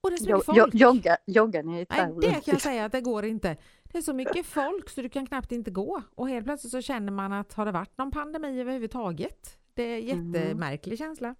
Och 0.00 0.10
det 0.10 0.16
är 0.16 0.18
så 0.18 0.24
Jo, 0.30 0.36
mycket 0.36 0.48
jo, 0.56 0.62
folk. 0.64 0.74
jogga, 0.74 1.16
jogga 1.26 1.62
ni 1.62 1.80
ett 1.80 1.88
Nej, 1.90 2.12
det 2.20 2.30
kan 2.30 2.42
jag 2.44 2.60
säga 2.60 2.84
att 2.84 2.92
det 2.92 3.00
går 3.00 3.24
inte. 3.24 3.56
Det 3.84 3.98
är 3.98 4.02
så 4.02 4.12
mycket 4.12 4.46
folk 4.46 4.88
så 4.90 5.02
du 5.02 5.08
kan 5.08 5.26
knappt 5.26 5.52
inte 5.52 5.70
gå. 5.70 6.02
Och 6.14 6.28
helt 6.28 6.44
plötsligt 6.46 6.70
så 6.70 6.80
känner 6.80 7.12
man 7.12 7.32
att 7.32 7.52
har 7.52 7.66
det 7.66 7.72
varit 7.72 7.98
någon 7.98 8.10
pandemi 8.10 8.60
överhuvudtaget? 8.60 9.58
Det 9.74 9.82
är 9.82 10.12
Mm. 10.12 10.34
jättemärklig 10.34 10.98
känsla. 10.98 11.34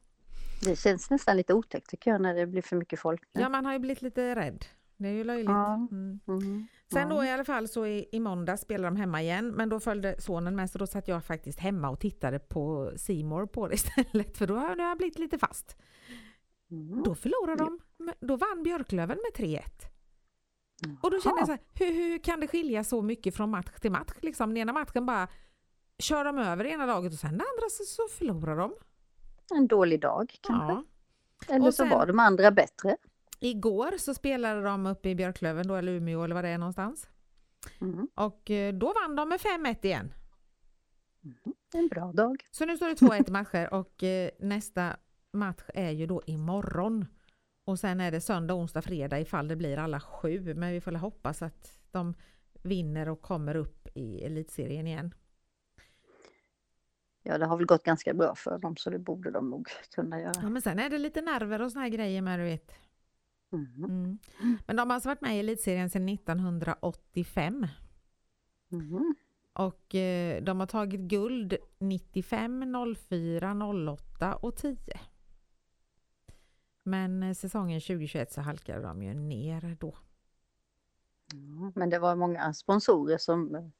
Det 0.64 0.76
känns 0.78 1.10
nästan 1.10 1.36
lite 1.36 1.54
otäckt 1.54 1.90
tycker 1.90 2.10
jag 2.10 2.20
när 2.22 2.34
det 2.34 2.46
blir 2.46 2.62
för 2.62 2.76
mycket 2.76 3.00
folk. 3.00 3.22
nu. 3.32 3.40
Ja, 3.40 3.48
man 3.48 3.64
har 3.66 3.72
ju 3.72 3.78
blivit 3.78 4.02
lite 4.02 4.34
rädd. 4.34 4.64
Det 5.02 5.08
är 5.08 5.12
ju 5.12 5.24
löjligt. 5.24 5.50
Ja. 5.50 5.74
Mm. 5.74 6.20
Mm. 6.28 6.66
Sen 6.92 7.08
då 7.08 7.24
i 7.24 7.30
alla 7.30 7.44
fall 7.44 7.68
så 7.68 7.86
i, 7.86 8.08
i 8.12 8.20
måndag 8.20 8.56
spelade 8.56 8.88
de 8.88 8.96
hemma 9.00 9.22
igen 9.22 9.48
men 9.48 9.68
då 9.68 9.80
följde 9.80 10.20
sonen 10.20 10.56
med 10.56 10.70
så 10.70 10.78
då 10.78 10.86
satt 10.86 11.08
jag 11.08 11.24
faktiskt 11.24 11.58
hemma 11.58 11.90
och 11.90 12.00
tittade 12.00 12.38
på 12.38 12.92
Seymour 12.96 13.46
på 13.46 13.68
det 13.68 13.74
istället 13.80 14.38
för 14.38 14.46
då 14.46 14.56
har 14.56 14.76
jag 14.76 14.98
blivit 14.98 15.18
lite 15.18 15.38
fast. 15.38 15.76
Mm. 16.70 17.02
Då 17.02 17.14
förlorade 17.14 17.64
de, 17.64 17.78
då 18.20 18.36
vann 18.36 18.62
Björklöven 18.62 19.18
med 19.36 19.46
3-1. 19.46 19.60
Och 21.02 21.10
då 21.10 21.20
kände 21.20 21.40
jag 21.40 21.46
så 21.46 21.52
här, 21.52 21.60
hur, 21.74 21.94
hur 21.94 22.18
kan 22.18 22.40
det 22.40 22.48
skilja 22.48 22.84
så 22.84 23.02
mycket 23.02 23.36
från 23.36 23.50
match 23.50 23.80
till 23.80 23.90
match? 23.92 24.12
Liksom, 24.20 24.48
den 24.48 24.56
ena 24.56 24.72
matchen 24.72 25.06
bara 25.06 25.28
kör 25.98 26.24
de 26.24 26.38
över 26.38 26.64
det 26.64 26.70
ena 26.70 26.86
laget 26.86 27.12
och 27.12 27.18
sen 27.18 27.38
det 27.38 27.44
andra 27.54 27.68
så, 27.70 27.84
så 27.84 28.02
förlorar 28.18 28.56
de. 28.56 28.72
En 29.54 29.66
dålig 29.66 30.00
dag 30.00 30.34
kanske. 30.40 30.72
Ja. 30.72 30.84
Eller 31.48 31.66
Och 31.66 31.74
så 31.74 31.82
sen- 31.82 31.90
var 31.90 32.06
de 32.06 32.18
andra 32.18 32.50
bättre. 32.50 32.96
Igår 33.44 33.98
så 33.98 34.14
spelade 34.14 34.62
de 34.62 34.86
uppe 34.86 35.08
i 35.08 35.14
Björklöven 35.14 35.66
då, 35.66 35.74
eller 35.76 35.92
Umeå 35.92 36.24
eller 36.24 36.34
vad 36.34 36.44
det 36.44 36.50
är 36.50 36.58
någonstans. 36.58 37.08
Mm. 37.80 38.08
Och 38.14 38.50
eh, 38.50 38.74
då 38.74 38.92
vann 39.02 39.16
de 39.16 39.28
med 39.28 39.40
5-1 39.40 39.76
igen. 39.86 40.12
En 41.74 41.88
bra 41.88 42.12
dag. 42.12 42.36
Så 42.50 42.64
nu 42.66 42.76
står 42.76 42.88
det 42.88 42.94
2-1 42.94 43.28
i 43.28 43.32
matcher 43.32 43.74
och 43.74 44.02
eh, 44.02 44.30
nästa 44.38 44.96
match 45.32 45.62
är 45.74 45.90
ju 45.90 46.06
då 46.06 46.22
imorgon. 46.26 47.06
Och 47.64 47.78
sen 47.78 48.00
är 48.00 48.10
det 48.10 48.20
söndag, 48.20 48.54
onsdag, 48.54 48.82
fredag 48.82 49.20
ifall 49.20 49.48
det 49.48 49.56
blir 49.56 49.78
alla 49.78 50.00
sju. 50.00 50.54
Men 50.54 50.72
vi 50.72 50.80
får 50.80 50.92
hoppas 50.92 51.42
att 51.42 51.80
de 51.90 52.14
vinner 52.62 53.08
och 53.08 53.22
kommer 53.22 53.56
upp 53.56 53.88
i 53.94 54.24
elitserien 54.24 54.86
igen. 54.86 55.14
Ja, 57.22 57.38
det 57.38 57.46
har 57.46 57.56
väl 57.56 57.66
gått 57.66 57.82
ganska 57.82 58.14
bra 58.14 58.34
för 58.34 58.58
dem 58.58 58.76
så 58.76 58.90
det 58.90 58.98
borde 58.98 59.30
de 59.30 59.50
nog 59.50 59.68
kunna 59.94 60.20
Ja, 60.20 60.32
göra. 60.34 60.48
men 60.48 60.62
sen 60.62 60.78
är 60.78 60.90
det 60.90 60.98
lite 60.98 61.20
nerver 61.20 61.62
och 61.62 61.72
såna 61.72 61.82
här 61.82 61.88
grejer 61.88 62.22
med 62.22 62.38
du 62.38 62.44
vet. 62.44 62.72
Mm. 63.52 63.84
Mm. 63.84 64.18
Men 64.66 64.76
de 64.76 64.90
har 64.90 64.94
alltså 64.94 65.08
varit 65.08 65.20
med 65.20 65.36
i 65.36 65.40
elitserien 65.40 65.90
sedan 65.90 66.08
1985. 66.08 67.66
Mm. 68.72 69.14
Och 69.52 69.94
eh, 69.94 70.42
de 70.42 70.60
har 70.60 70.66
tagit 70.66 71.00
guld 71.00 71.56
95, 71.78 72.74
04, 73.08 73.56
08 73.88 74.34
och 74.34 74.56
10. 74.56 74.76
Men 76.82 77.22
eh, 77.22 77.34
säsongen 77.34 77.80
2021 77.80 78.32
så 78.32 78.40
halkade 78.40 78.82
de 78.82 79.02
ju 79.02 79.14
ner 79.14 79.76
då. 79.80 79.96
Men 81.74 81.90
det 81.90 81.98
var 81.98 82.16
många 82.16 82.52
sponsorer 82.54 83.18
som, 83.18 83.72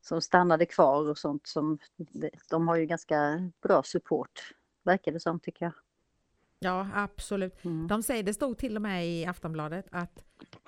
som 0.00 0.20
stannade 0.20 0.66
kvar 0.66 1.10
och 1.10 1.18
sånt 1.18 1.46
som 1.46 1.78
de 2.50 2.68
har 2.68 2.76
ju 2.76 2.86
ganska 2.86 3.50
bra 3.62 3.82
support 3.82 4.54
verkar 4.86 5.12
det 5.12 5.20
som 5.20 5.40
tycker 5.40 5.64
jag. 5.64 5.72
Ja, 6.58 6.88
absolut. 6.94 7.64
Mm. 7.64 7.86
De 7.88 8.02
säger, 8.02 8.22
det 8.22 8.34
stod 8.34 8.58
till 8.58 8.76
och 8.76 8.82
med 8.82 9.06
i 9.08 9.24
Aftonbladet 9.26 9.86
att 9.92 10.24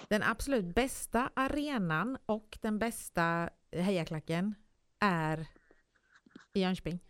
den 0.09 0.23
absolut 0.23 0.75
bästa 0.75 1.31
arenan 1.35 2.19
och 2.27 2.59
den 2.61 2.79
bästa 2.79 3.51
hejaklacken 3.73 4.55
är 5.01 5.47
i 6.53 6.61
Jönköping. 6.61 7.01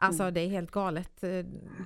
Alltså 0.00 0.22
Mm. 0.22 0.34
det 0.34 0.40
är 0.40 0.48
helt 0.48 0.70
galet. 0.70 1.20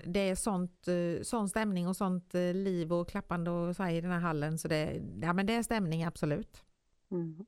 Det 0.06 0.20
är 0.30 0.34
sånt, 0.34 0.88
sån 1.22 1.48
stämning 1.48 1.88
och 1.88 1.96
sånt 1.96 2.34
eh, 2.34 2.54
liv 2.54 2.92
och 2.92 3.08
klappande 3.08 3.50
och 3.50 3.76
så 3.76 3.86
i 3.88 4.00
den 4.00 4.10
här 4.10 4.20
hallen. 4.20 4.58
Så 4.58 4.68
det, 4.68 5.02
ja, 5.22 5.32
men 5.32 5.46
det 5.46 5.54
är 5.54 5.62
stämning, 5.62 6.04
absolut. 6.04 6.62
Mm. 7.10 7.46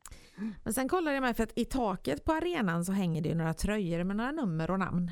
Men 0.64 0.72
sen 0.74 0.88
kollade 0.88 1.16
jag 1.16 1.20
mig 1.22 1.34
för 1.34 1.42
att 1.42 1.58
i 1.58 1.64
taket 1.64 2.24
på 2.24 2.32
arenan 2.32 2.84
så 2.84 2.92
hänger 2.92 3.22
det 3.22 3.28
ju 3.28 3.34
några 3.34 3.54
tröjor 3.54 4.04
med 4.04 4.16
några 4.16 4.32
nummer 4.32 4.70
och 4.70 4.78
namn. 4.78 5.10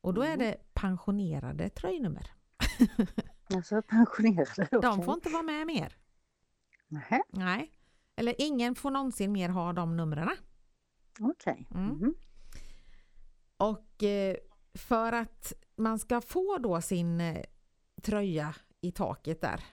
Och 0.00 0.14
då 0.14 0.22
är 0.22 0.26
Mm. 0.26 0.38
det 0.38 0.56
pensionerade 0.74 1.68
tröjnummer. 1.68 2.30
Alltså 3.54 3.82
pensionerade. 3.82 4.68
De 4.70 4.76
okej. 4.76 5.04
får 5.04 5.14
inte 5.14 5.30
vara 5.30 5.42
med 5.42 5.66
mer. 5.66 5.96
Nähä, 6.88 7.22
Nej. 7.28 7.72
Eller 8.16 8.34
ingen 8.38 8.74
får 8.74 8.90
någonsin 8.90 9.32
mer 9.32 9.48
ha 9.48 9.72
de 9.72 9.96
numren. 9.96 10.28
Okej. 11.20 11.68
Mm. 11.74 11.90
Mm. 11.90 12.14
Och 13.56 14.02
eh, 14.02 14.36
för 14.74 15.12
att 15.12 15.52
man 15.76 15.98
ska 15.98 16.20
få 16.20 16.58
då 16.58 16.80
sin 16.80 17.20
eh, 17.20 17.42
tröja 18.02 18.54
i 18.80 18.92
taket 18.92 19.40
där. 19.40 19.64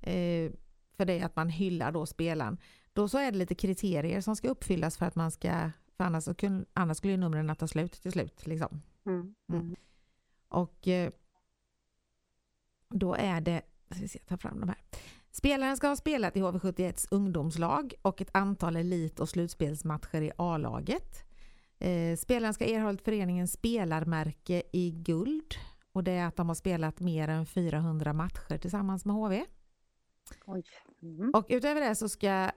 Eh, 0.00 0.52
för 0.96 1.04
det 1.04 1.18
är 1.18 1.24
att 1.24 1.36
man 1.36 1.48
hyllar 1.48 1.92
då 1.92 2.06
spelaren. 2.06 2.58
Då 2.92 3.08
så 3.08 3.18
är 3.18 3.32
det 3.32 3.38
lite 3.38 3.54
kriterier 3.54 4.20
som 4.20 4.36
ska 4.36 4.48
uppfyllas 4.48 4.96
för 4.96 5.06
att 5.06 5.14
man 5.14 5.30
ska, 5.30 5.70
för 5.96 6.04
annars, 6.04 6.28
annars 6.72 6.96
skulle 6.96 7.12
ju 7.12 7.16
numren 7.16 7.56
ta 7.56 7.68
slut 7.68 7.92
till 7.92 8.12
slut. 8.12 8.46
Liksom. 8.46 8.82
Mm. 9.06 9.34
Mm. 9.48 9.76
Och 10.48 10.88
eh, 10.88 11.10
då 12.94 13.14
är 13.14 13.40
det, 13.40 13.62
ska 13.90 14.08
se, 14.08 14.18
ta 14.18 14.36
fram 14.36 14.60
de 14.60 14.68
här. 14.68 14.78
Spelaren 15.30 15.76
ska 15.76 15.88
ha 15.88 15.96
spelat 15.96 16.36
i 16.36 16.42
HV71s 16.42 17.08
ungdomslag 17.10 17.94
och 18.02 18.20
ett 18.20 18.30
antal 18.32 18.76
elit 18.76 19.20
och 19.20 19.28
slutspelsmatcher 19.28 20.22
i 20.22 20.32
A-laget. 20.36 21.24
Eh, 21.78 22.16
spelaren 22.16 22.54
ska 22.54 22.64
ha 22.64 22.72
erhållit 22.72 23.02
föreningens 23.02 23.52
spelarmärke 23.52 24.62
i 24.72 24.90
guld 24.90 25.54
och 25.92 26.04
det 26.04 26.12
är 26.12 26.26
att 26.26 26.36
de 26.36 26.48
har 26.48 26.54
spelat 26.54 27.00
mer 27.00 27.28
än 27.28 27.46
400 27.46 28.12
matcher 28.12 28.58
tillsammans 28.58 29.04
med 29.04 29.16
HV. 29.16 29.44
Mm. 31.02 31.30
Och 31.34 31.46
utöver 31.48 31.80
det 31.80 31.94
så 31.94 32.08
ska 32.08 32.50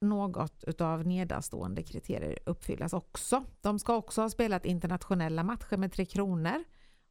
något 0.00 0.64
utav 0.64 1.06
nedanstående 1.06 1.82
kriterier 1.82 2.38
uppfyllas 2.46 2.92
också. 2.92 3.44
De 3.60 3.78
ska 3.78 3.96
också 3.96 4.22
ha 4.22 4.30
spelat 4.30 4.64
internationella 4.64 5.44
matcher 5.44 5.76
med 5.76 5.92
Tre 5.92 6.04
Kronor 6.04 6.64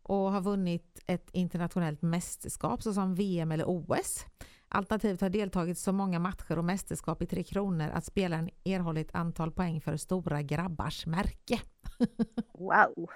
och 0.09 0.31
ha 0.31 0.39
vunnit 0.39 0.99
ett 1.05 1.29
internationellt 1.31 2.01
mästerskap 2.01 2.83
såsom 2.83 3.15
VM 3.15 3.51
eller 3.51 3.65
OS. 3.67 4.25
Alternativt 4.69 5.21
har 5.21 5.29
deltagit 5.29 5.77
så 5.77 5.91
många 5.91 6.19
matcher 6.19 6.57
och 6.57 6.65
mästerskap 6.65 7.21
i 7.21 7.25
Tre 7.25 7.43
Kronor 7.43 7.89
att 7.93 8.05
spelaren 8.05 8.49
erhållit 8.65 9.15
antal 9.15 9.51
poäng 9.51 9.81
för 9.81 9.97
stora 9.97 10.41
grabbars 10.41 11.05
märke. 11.05 11.61
Wow. 12.53 13.09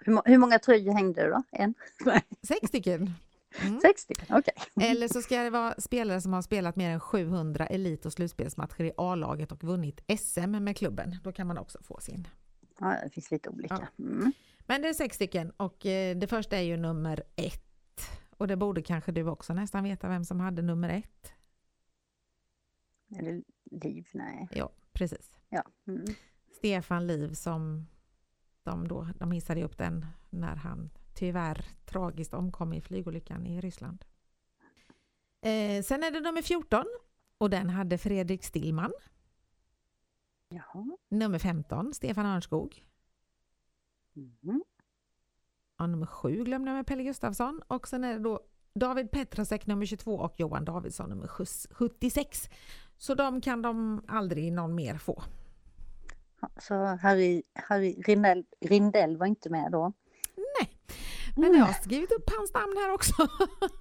Hur, 0.00 0.12
må- 0.12 0.22
hur 0.24 0.38
många 0.38 0.58
tröjor 0.58 0.92
hängde 0.92 1.22
det 1.22 1.28
då? 1.28 1.42
En? 1.52 1.74
Sex 2.48 2.68
stycken. 2.68 3.14
Mm. 3.62 3.80
sex 3.80 4.02
stycken, 4.02 4.36
okej. 4.38 4.54
Eller 4.90 5.08
så 5.08 5.22
ska 5.22 5.42
det 5.42 5.50
vara 5.50 5.74
spelare 5.78 6.20
som 6.20 6.32
har 6.32 6.42
spelat 6.42 6.76
mer 6.76 6.90
än 6.90 7.00
700 7.00 7.66
elit 7.66 8.06
och 8.06 8.12
slutspelsmatcher 8.12 8.84
i 8.84 8.92
A-laget 8.96 9.52
och 9.52 9.64
vunnit 9.64 10.00
SM 10.18 10.50
med 10.50 10.76
klubben. 10.76 11.16
Då 11.22 11.32
kan 11.32 11.46
man 11.46 11.58
också 11.58 11.78
få 11.82 11.98
sin. 12.00 12.28
Ja, 12.80 12.96
det 13.04 13.10
finns 13.10 13.30
lite 13.30 13.48
olika. 13.48 13.88
Ja. 13.96 14.04
Men 14.70 14.82
det 14.82 14.88
är 14.88 14.94
sex 14.94 15.16
stycken 15.16 15.50
och 15.50 15.86
eh, 15.86 16.16
det 16.16 16.26
första 16.26 16.56
är 16.56 16.62
ju 16.62 16.76
nummer 16.76 17.22
ett. 17.36 18.10
Och 18.30 18.48
det 18.48 18.56
borde 18.56 18.82
kanske 18.82 19.12
du 19.12 19.28
också 19.28 19.54
nästan 19.54 19.84
veta 19.84 20.08
vem 20.08 20.24
som 20.24 20.40
hade 20.40 20.62
nummer 20.62 20.88
ett. 20.88 21.32
Är 23.16 23.22
det 23.22 23.42
liv? 23.88 24.08
Nej. 24.14 24.48
Ja, 24.50 24.72
precis. 24.92 25.36
Ja. 25.48 25.62
Mm. 25.86 26.04
Stefan 26.56 27.06
Liv 27.06 27.32
som 27.32 27.86
de 28.62 28.88
då, 28.88 29.08
de 29.18 29.32
hissade 29.32 29.64
upp 29.64 29.78
den 29.78 30.06
när 30.30 30.56
han 30.56 30.90
tyvärr 31.14 31.64
tragiskt 31.84 32.34
omkom 32.34 32.72
i 32.72 32.80
flygolyckan 32.80 33.46
i 33.46 33.60
Ryssland. 33.60 34.04
Eh, 35.40 35.82
sen 35.82 36.02
är 36.02 36.10
det 36.10 36.20
nummer 36.20 36.42
14 36.42 36.84
och 37.38 37.50
den 37.50 37.70
hade 37.70 37.98
Fredrik 37.98 38.44
Stillman. 38.44 38.92
Jaha. 40.48 40.96
Nummer 41.08 41.38
15, 41.38 41.94
Stefan 41.94 42.26
Örnskog. 42.26 42.84
Mm. 44.16 44.62
Ja, 45.78 45.86
nummer 45.86 46.06
7 46.06 46.44
glömde 46.44 46.70
jag 46.70 46.76
med 46.76 46.86
Pelle 46.86 47.02
Gustafsson. 47.02 47.62
Och 47.66 47.88
sen 47.88 48.04
är 48.04 48.12
det 48.14 48.18
då 48.20 48.40
David 48.74 49.10
Petrasek 49.10 49.66
nummer 49.66 49.86
22 49.86 50.14
och 50.14 50.34
Johan 50.40 50.64
Davidsson 50.64 51.08
nummer 51.10 51.28
76. 51.74 52.50
Så 52.98 53.14
de 53.14 53.40
kan 53.40 53.62
de 53.62 54.04
aldrig 54.08 54.52
någon 54.52 54.74
mer 54.74 54.98
få. 54.98 55.22
Ja, 56.40 56.48
Så 56.60 56.74
Harry, 56.84 57.42
Harry 57.54 58.02
Rindell, 58.06 58.44
Rindell 58.60 59.16
var 59.16 59.26
inte 59.26 59.50
med 59.50 59.72
då? 59.72 59.92
Men 61.36 61.54
jag 61.54 61.64
har 61.64 61.72
skrivit 61.72 62.12
upp 62.12 62.30
hans 62.38 62.54
namn 62.54 62.76
här 62.76 62.92
också. 62.94 63.12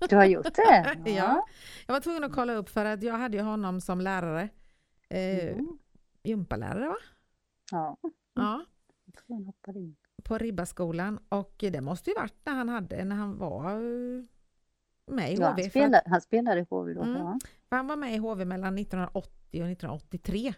Du 0.09 0.15
har 0.15 0.25
gjort 0.25 0.55
det? 0.55 0.97
Ja. 1.11 1.45
Jag 1.87 1.93
var 1.93 1.99
tvungen 2.01 2.23
att 2.23 2.33
kolla 2.33 2.53
upp 2.53 2.69
för 2.69 2.85
att 2.85 3.03
jag 3.03 3.13
hade 3.17 3.37
ju 3.37 3.43
honom 3.43 3.81
som 3.81 4.01
lärare. 4.01 4.49
Eh, 5.09 5.53
Mm. 5.53 5.77
gympalärare 6.23 6.87
va? 6.89 6.95
Ja, 7.71 7.97
Ja, 8.33 8.65
jag 9.05 9.13
tror 9.15 9.35
han 9.35 9.45
hoppade 9.45 9.79
in. 9.79 9.95
På 10.23 10.38
Ribbaskolan. 10.38 11.19
Och 11.29 11.55
det 11.58 11.82
måste 11.82 12.10
ju 12.10 12.15
varit 12.15 12.36
när 12.43 12.53
han 12.53 12.69
hade, 12.69 13.05
när 13.05 13.15
han 13.15 13.38
var 13.38 13.71
eh, 13.71 14.23
med 15.13 15.34
i 15.34 15.36
Ja, 15.36 15.51
HV. 15.51 15.62
han, 15.62 15.69
spelade, 15.69 16.03
han 16.05 16.21
spelade 16.21 16.62
i 16.62 16.65
HV 16.69 16.93
då. 16.93 17.01
Mm. 17.01 17.17
Ja. 17.17 17.39
han 17.69 17.88
var 17.88 17.95
med 17.95 18.13
i 18.13 18.17
HV 18.17 18.45
mellan 18.45 18.77
1980 18.77 19.32
och 19.51 19.69
1983. 19.69 20.53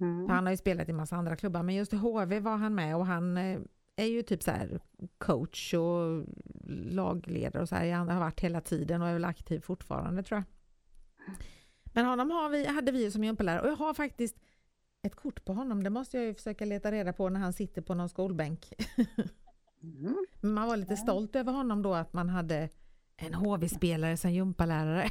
Mm. 0.00 0.28
Han 0.28 0.44
har 0.44 0.50
ju 0.50 0.56
spelat 0.56 0.88
i 0.88 0.92
massa 0.92 1.16
andra 1.16 1.36
klubbar, 1.36 1.62
men 1.62 1.74
just 1.74 1.92
i 1.92 1.96
HV 1.96 2.40
var 2.40 2.56
han 2.56 2.74
med 2.74 2.96
och 2.96 3.06
han 3.06 3.36
eh, 3.36 3.60
är 3.96 4.06
ju 4.06 4.22
typ 4.22 4.42
så 4.42 4.50
här 4.50 4.80
coach 5.18 5.74
och 5.74 6.24
lagledare 6.68 7.62
och 7.62 7.68
så 7.68 7.74
här. 7.74 7.92
Han 7.92 8.08
har 8.08 8.20
varit 8.20 8.40
hela 8.40 8.60
tiden 8.60 9.02
och 9.02 9.08
är 9.08 9.12
väl 9.12 9.24
aktiv 9.24 9.60
fortfarande 9.60 10.22
tror 10.22 10.38
jag. 10.38 10.44
Men 11.94 12.06
honom 12.06 12.30
har 12.30 12.48
vi, 12.48 12.66
hade 12.66 12.92
vi 12.92 13.10
som 13.10 13.24
gympalärare 13.24 13.60
och 13.60 13.68
jag 13.68 13.76
har 13.76 13.94
faktiskt 13.94 14.36
ett 15.04 15.14
kort 15.14 15.44
på 15.44 15.52
honom. 15.52 15.82
Det 15.82 15.90
måste 15.90 16.16
jag 16.16 16.26
ju 16.26 16.34
försöka 16.34 16.64
leta 16.64 16.92
reda 16.92 17.12
på 17.12 17.28
när 17.28 17.40
han 17.40 17.52
sitter 17.52 17.82
på 17.82 17.94
någon 17.94 18.08
skolbänk. 18.08 18.72
Mm. 19.82 20.16
Man 20.40 20.68
var 20.68 20.76
lite 20.76 20.96
stolt 20.96 21.36
över 21.36 21.52
honom 21.52 21.82
då 21.82 21.94
att 21.94 22.12
man 22.12 22.28
hade 22.28 22.68
en 23.16 23.34
HV-spelare 23.34 24.16
som 24.16 24.32
gympalärare. 24.32 25.08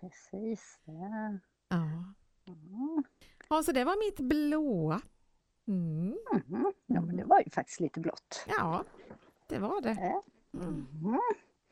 Precis. 0.00 0.78
Ja. 0.84 1.38
ja. 1.68 2.14
Mm. 2.48 3.04
ja, 3.48 3.62
så 3.62 3.72
det 3.72 3.84
var 3.84 4.10
mitt 4.10 4.20
blåa. 4.20 5.00
Mm. 5.68 6.16
Mhm. 6.32 6.72
Ja, 6.86 7.00
men 7.00 7.16
det 7.16 7.24
var 7.24 7.38
ju 7.38 7.50
faktiskt 7.50 7.80
lite 7.80 8.00
blått. 8.00 8.44
Ja, 8.48 8.84
det 9.48 9.58
var 9.58 9.80
det. 9.80 9.96
Ja. 10.00 10.22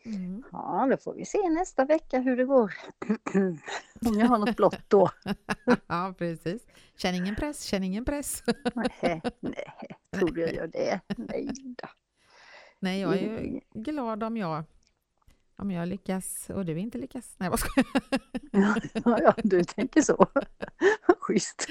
Mm. 0.07 0.43
Ja, 0.53 0.87
då 0.91 0.97
får 0.97 1.15
vi 1.15 1.25
se 1.25 1.49
nästa 1.51 1.85
vecka 1.85 2.19
hur 2.21 2.37
det 2.37 2.45
går. 2.45 2.75
Om 4.07 4.19
jag 4.19 4.27
har 4.27 4.39
något 4.39 4.57
blått 4.57 4.81
då. 4.91 5.11
Ja, 5.87 6.15
precis. 6.19 6.67
Känn 6.97 7.15
ingen 7.15 7.37
press, 7.37 7.63
känn 7.63 7.85
ingen 7.85 8.05
press. 8.05 8.43
Nej, 8.75 9.23
nej, 9.41 9.65
tror 10.11 10.39
jag 10.39 10.55
gör 10.55 10.67
det? 10.67 11.01
Nej 11.17 11.49
då. 11.65 11.89
Nej, 12.79 13.01
jag 13.01 13.17
är 13.17 13.21
ju 13.43 13.61
glad 13.75 14.23
om 14.23 14.37
jag, 14.37 14.65
om 15.57 15.71
jag 15.71 15.89
lyckas 15.89 16.51
och 16.51 16.65
du 16.65 16.79
inte 16.79 16.99
lyckas. 16.99 17.35
Nej, 17.39 17.51
vad 17.51 17.59
ska 17.59 17.69
jag? 17.77 18.13
Ja, 19.05 19.19
ja, 19.23 19.35
du 19.37 19.65
tänker 19.65 20.03
så. 20.03 20.27
Schysst. 21.21 21.69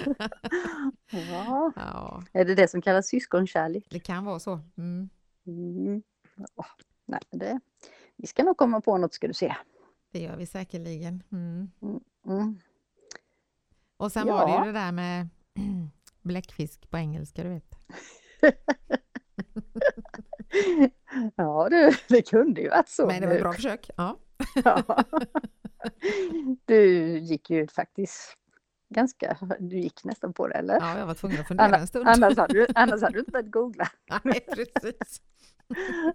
Ja, 1.11 1.71
Ja, 1.75 2.23
är 2.33 2.45
det 2.45 2.55
det 2.55 2.67
som 2.67 2.81
kallas 2.81 3.07
syskonkärlek? 3.07 3.87
det 3.89 3.99
kan 3.99 4.25
vara 4.25 4.39
så. 4.39 4.59
Mm. 4.77 5.09
Mm. 5.47 6.01
Ja, 6.55 6.65
nej, 7.05 7.21
det, 7.31 7.59
vi 8.23 8.27
ska 8.27 8.43
nog 8.43 8.57
komma 8.57 8.81
på 8.81 8.97
något 8.97 9.13
ska 9.13 9.27
du 9.27 9.33
se. 9.33 9.55
Det 10.11 10.19
gör 10.19 10.35
vi 10.35 10.45
säkerligen. 10.45 11.23
Mm. 11.31 11.69
Mm. 12.27 12.59
Och 13.97 14.11
sen 14.11 14.27
var 14.27 14.45
det 14.45 14.51
Ja. 14.51 14.65
ju 14.65 14.71
det 14.71 14.79
där 14.79 14.91
med 14.91 15.29
bläckfisk 16.21 16.89
på 16.89 16.97
engelska, 16.97 17.43
du 17.43 17.49
vet. 17.49 17.75
Ja 21.35 21.67
du, 21.69 21.91
det 22.07 22.21
kunde 22.21 22.61
ju 22.61 22.69
varit 22.69 22.89
så. 22.89 23.07
Men 23.07 23.21
det 23.21 23.27
var 23.27 23.33
ett 23.35 23.41
bra 23.41 23.53
försök. 23.53 23.89
Ja. 23.97 24.17
Ja. 24.63 24.83
Du 26.65 27.17
gick 27.19 27.49
ju 27.49 27.67
faktiskt 27.67 28.37
ganska, 28.89 29.37
du 29.59 29.77
gick 29.79 30.03
nästan 30.03 30.33
på 30.33 30.47
det 30.47 30.55
eller? 30.55 30.73
ja, 30.79 30.97
jag 30.99 31.05
var 31.05 31.13
tvungen 31.13 31.39
att 31.41 31.47
fundera 31.47 31.67
en 31.67 31.73
Annars, 31.73 31.89
stund. 31.89 32.07
annars, 32.07 32.37
hade 32.37 32.53
du, 32.53 32.67
annars 32.75 33.01
hade 33.01 33.13
du 33.13 33.19
inte 33.19 33.31
börjat 33.31 33.51
googla. 33.51 33.87
Nej, 34.23 34.39
precis. 34.55 35.21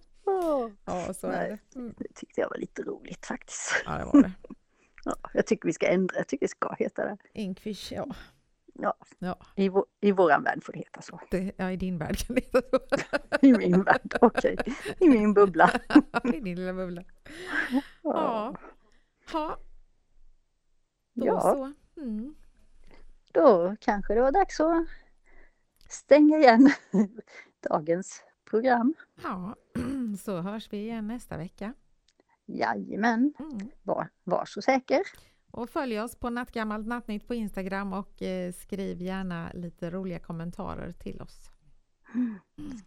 Ja, 0.85 1.15
så 1.15 1.27
är 1.27 1.33
Nej. 1.33 1.59
det. 1.73 1.79
Mm. 1.79 1.95
det 1.99 2.15
tyckte 2.15 2.41
jag 2.41 2.51
var 2.51 2.57
lite 2.57 2.83
roligt 2.83 3.27
faktiskt. 3.27 3.83
Ja, 3.85 3.99
det 3.99 4.05
var 4.05 4.23
det. 4.23 4.33
Ja, 5.05 5.17
jag 5.33 5.47
tycker 5.47 5.67
vi 5.67 5.73
ska 5.73 5.87
ändra, 5.89 6.17
jag 6.17 6.29
tycker 6.29 6.47
det 6.47 6.51
ska 6.51 6.75
heta 6.79 7.05
det. 7.05 7.17
Inkfish, 7.33 7.93
ja. 7.93 8.07
Ja, 8.75 8.95
Ja, 9.19 9.39
i, 9.57 9.69
vår, 9.69 9.85
i 10.01 10.13
våran 10.13 10.43
värld 10.43 10.65
får 10.65 10.73
det 10.73 10.79
heta 10.79 11.03
så. 11.03 11.21
det, 11.31 11.53
ja, 11.57 11.71
i 11.71 11.77
din 11.77 11.99
värld 11.99 12.17
kan 12.27 12.35
det 12.37 12.45
heta 12.45 12.61
så. 12.71 13.17
I 13.47 13.53
min 13.53 13.83
värld, 13.83 14.19
okej. 14.21 14.57
I 15.01 15.09
min 15.09 15.35
bubbla. 15.35 15.81
I 16.35 16.41
din 16.41 16.57
lilla 16.57 16.73
bubbla. 16.73 17.05
Ja. 18.03 18.55
Ja, 19.33 19.59
då 21.15 21.27
ja, 21.27 21.41
så. 21.41 21.73
Mm. 22.01 22.35
då 23.33 23.77
kanske 23.81 24.15
det 24.15 24.21
var 24.21 24.33
dags 24.33 24.61
att 24.61 24.87
stänga 25.89 26.39
igen 26.39 26.71
dagens 27.69 28.23
program. 28.51 28.95
Ja, 29.23 29.55
så 30.25 30.41
hörs 30.41 30.73
vi 30.73 30.77
igen 30.77 31.07
nästa 31.07 31.37
vecka. 31.37 31.75
Jajamän, 32.47 33.35
Mm. 33.39 33.59
var, 33.83 34.09
var 34.25 34.45
så 34.45 34.63
säker. 34.63 35.01
Och 35.51 35.71
följ 35.71 36.01
oss 36.01 36.17
på 36.17 36.31
Nattgammalt 36.31 36.87
Nattnytt 36.87 37.29
på 37.29 37.35
Instagram 37.35 37.93
och 37.93 38.23
eh, 38.23 38.53
skriv 38.53 39.03
gärna 39.03 39.51
lite 39.55 39.91
roliga 39.91 40.19
kommentarer 40.19 40.93
till 40.93 41.21
oss. 41.23 41.51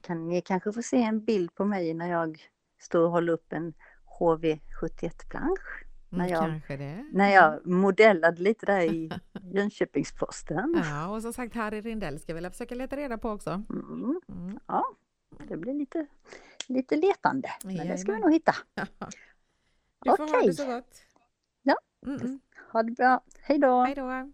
Kan 0.01 0.27
ni 0.27 0.41
kanske 0.41 0.71
få 0.71 0.81
se 0.81 1.03
en 1.03 1.25
bild 1.25 1.55
på 1.55 1.65
mig 1.65 1.93
när 1.93 2.09
jag 2.11 2.39
står 2.79 3.03
och 3.03 3.11
håller 3.11 3.33
upp 3.33 3.53
en 3.53 3.73
HV71-plansch? 4.19 5.83
Mm, 6.11 6.25
När 6.25 6.29
jag- 6.29 6.45
Kanske 6.45 6.77
det. 6.77 7.05
När 7.11 7.29
jag 7.29 7.67
modellade 7.67 8.41
lite 8.41 8.65
där 8.65 8.81
i 8.81 9.11
Jönköpings-Posten. 9.53 10.81
Ja, 10.89 11.07
och 11.15 11.21
som 11.21 11.33
sagt 11.33 11.55
Harry 11.55 11.81
Rindell 11.81 12.19
ska 12.19 12.33
vi 12.33 12.49
försöka 12.49 12.75
leta 12.75 12.95
reda 12.97 13.17
på 13.17 13.29
också. 13.29 13.49
Mm, 13.69 14.19
Mm. 14.29 14.59
ja, 14.67 14.83
det 15.47 15.57
blir 15.57 15.73
lite, 15.73 16.07
lite 16.67 16.95
letande. 16.95 17.49
Men 17.63 17.87
det 17.87 17.97
ska 17.97 18.11
vi 18.11 18.11
Jajamän. 18.11 18.21
nog 18.21 18.33
hitta. 18.33 18.55
Du 20.03 20.09
får 20.09 20.17
ha 20.17 20.37
Okej. 20.37 20.47
det 20.47 20.53
så 20.53 20.65
gott. 20.65 21.01
Ja. 21.61 21.75
-mm. 22.05 22.39
Ha 22.71 22.83
det 22.83 22.91
bra. 22.91 23.23
Hej 23.41 23.59
då! 23.59 23.83
Hej 23.83 23.95
då! 23.95 24.31